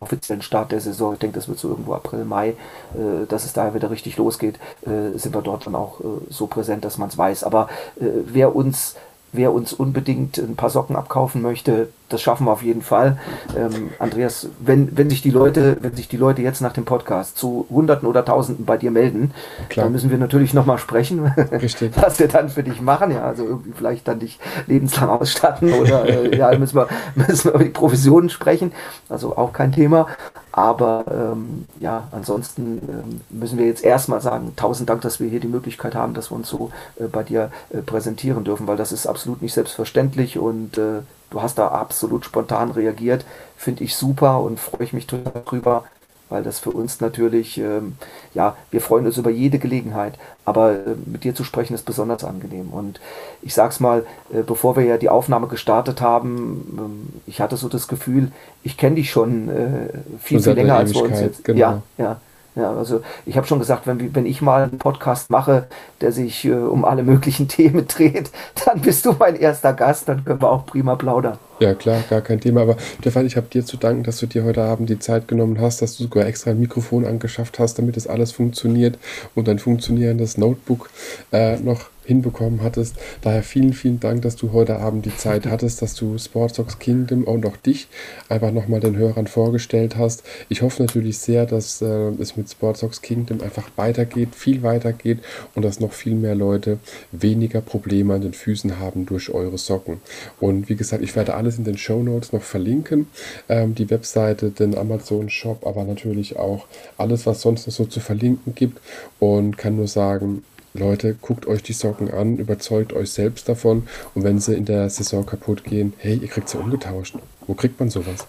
[0.00, 3.52] offiziellen Start der Saison, ich denke, das wird so irgendwo April, Mai, äh, dass es
[3.52, 4.54] da wieder richtig losgeht,
[4.86, 7.42] äh, sind wir dort dann auch äh, so präsent, dass man es weiß.
[7.42, 7.68] Aber
[8.00, 8.94] äh, wer uns
[9.32, 13.18] wer uns unbedingt ein paar Socken abkaufen möchte, das schaffen wir auf jeden Fall.
[13.56, 17.36] Ähm, Andreas, wenn, wenn sich die Leute, wenn sich die Leute jetzt nach dem Podcast
[17.36, 19.32] zu Hunderten oder Tausenden bei dir melden,
[19.68, 19.84] Klar.
[19.84, 21.92] dann müssen wir natürlich nochmal sprechen, Richtig.
[22.00, 23.10] was wir dann für dich machen.
[23.10, 27.54] Ja, also irgendwie vielleicht dann dich lebenslang ausstatten oder äh, ja, müssen wir, müssen wir
[27.54, 28.72] über die Provisionen sprechen.
[29.08, 30.06] Also auch kein Thema.
[30.52, 35.40] Aber ähm, ja, ansonsten ähm, müssen wir jetzt erstmal sagen, tausend Dank, dass wir hier
[35.40, 38.90] die Möglichkeit haben, dass wir uns so äh, bei dir äh, präsentieren dürfen, weil das
[38.90, 43.24] ist absolut nicht selbstverständlich und äh, du hast da absolut spontan reagiert.
[43.56, 45.84] Finde ich super und freue ich mich total drüber,
[46.28, 47.96] weil das für uns natürlich, ähm,
[48.34, 52.24] ja, wir freuen uns über jede Gelegenheit, aber äh, mit dir zu sprechen ist besonders
[52.24, 52.68] angenehm.
[52.70, 53.00] Und
[53.42, 57.68] ich sag's mal, äh, bevor wir ja die Aufnahme gestartet haben, ähm, ich hatte so
[57.68, 58.30] das Gefühl,
[58.62, 59.88] ich kenne dich schon äh,
[60.20, 61.44] viel, viel länger als wir uns jetzt.
[61.44, 61.58] Genau.
[61.58, 62.20] Ja, ja.
[62.58, 65.68] Ja, also ich habe schon gesagt, wenn, wenn ich mal einen Podcast mache,
[66.00, 68.30] der sich äh, um alle möglichen Themen dreht,
[68.64, 71.38] dann bist du mein erster Gast, dann können wir auch prima plaudern.
[71.60, 72.62] Ja, klar, gar kein Thema.
[72.62, 75.60] Aber Stefan, ich habe dir zu danken, dass du dir heute Abend die Zeit genommen
[75.60, 78.98] hast, dass du sogar extra ein Mikrofon angeschafft hast, damit das alles funktioniert
[79.36, 80.90] und ein funktionierendes Notebook
[81.32, 82.96] äh, noch hinbekommen hattest.
[83.20, 87.24] Daher vielen, vielen Dank, dass du heute Abend die Zeit hattest, dass du Sportsox Kingdom
[87.24, 87.86] und auch dich
[88.28, 90.24] einfach nochmal den Hörern vorgestellt hast.
[90.48, 95.18] Ich hoffe natürlich sehr, dass äh, es mit Sportsox Kingdom einfach weitergeht, viel weitergeht
[95.54, 96.78] und dass noch viel mehr Leute
[97.12, 100.00] weniger Probleme an den Füßen haben durch eure Socken.
[100.40, 103.06] Und wie gesagt, ich werde alles in den Show Notes noch verlinken.
[103.50, 108.00] Ähm, die Webseite, den Amazon Shop, aber natürlich auch alles, was sonst noch so zu
[108.00, 108.80] verlinken gibt.
[109.18, 110.42] Und kann nur sagen,
[110.78, 114.88] Leute, guckt euch die Socken an, überzeugt euch selbst davon und wenn sie in der
[114.90, 117.16] Saison kaputt gehen, hey, ihr kriegt sie umgetauscht.
[117.46, 118.26] Wo kriegt man sowas?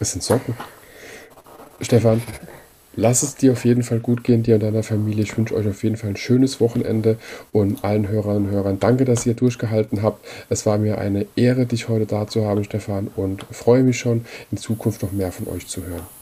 [0.00, 0.54] Es sind Socken.
[1.80, 2.22] Stefan,
[2.94, 5.24] lass es dir auf jeden Fall gut gehen, dir und deiner Familie.
[5.24, 7.16] Ich wünsche euch auf jeden Fall ein schönes Wochenende
[7.52, 10.24] und allen Hörerinnen und Hörern danke, dass ihr durchgehalten habt.
[10.48, 14.24] Es war mir eine Ehre, dich heute da zu haben, Stefan, und freue mich schon,
[14.50, 16.21] in Zukunft noch mehr von euch zu hören.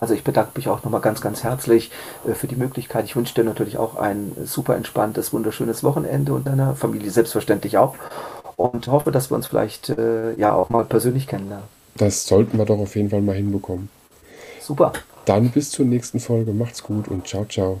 [0.00, 1.90] Also ich bedanke mich auch nochmal ganz, ganz herzlich
[2.28, 3.04] äh, für die Möglichkeit.
[3.04, 7.94] Ich wünsche dir natürlich auch ein super entspanntes, wunderschönes Wochenende und deiner Familie selbstverständlich auch.
[8.56, 11.66] Und hoffe, dass wir uns vielleicht äh, ja auch mal persönlich kennenlernen.
[11.96, 13.88] Das sollten wir doch auf jeden Fall mal hinbekommen.
[14.60, 14.92] Super.
[15.24, 16.52] Dann bis zur nächsten Folge.
[16.52, 17.80] Macht's gut und ciao, ciao.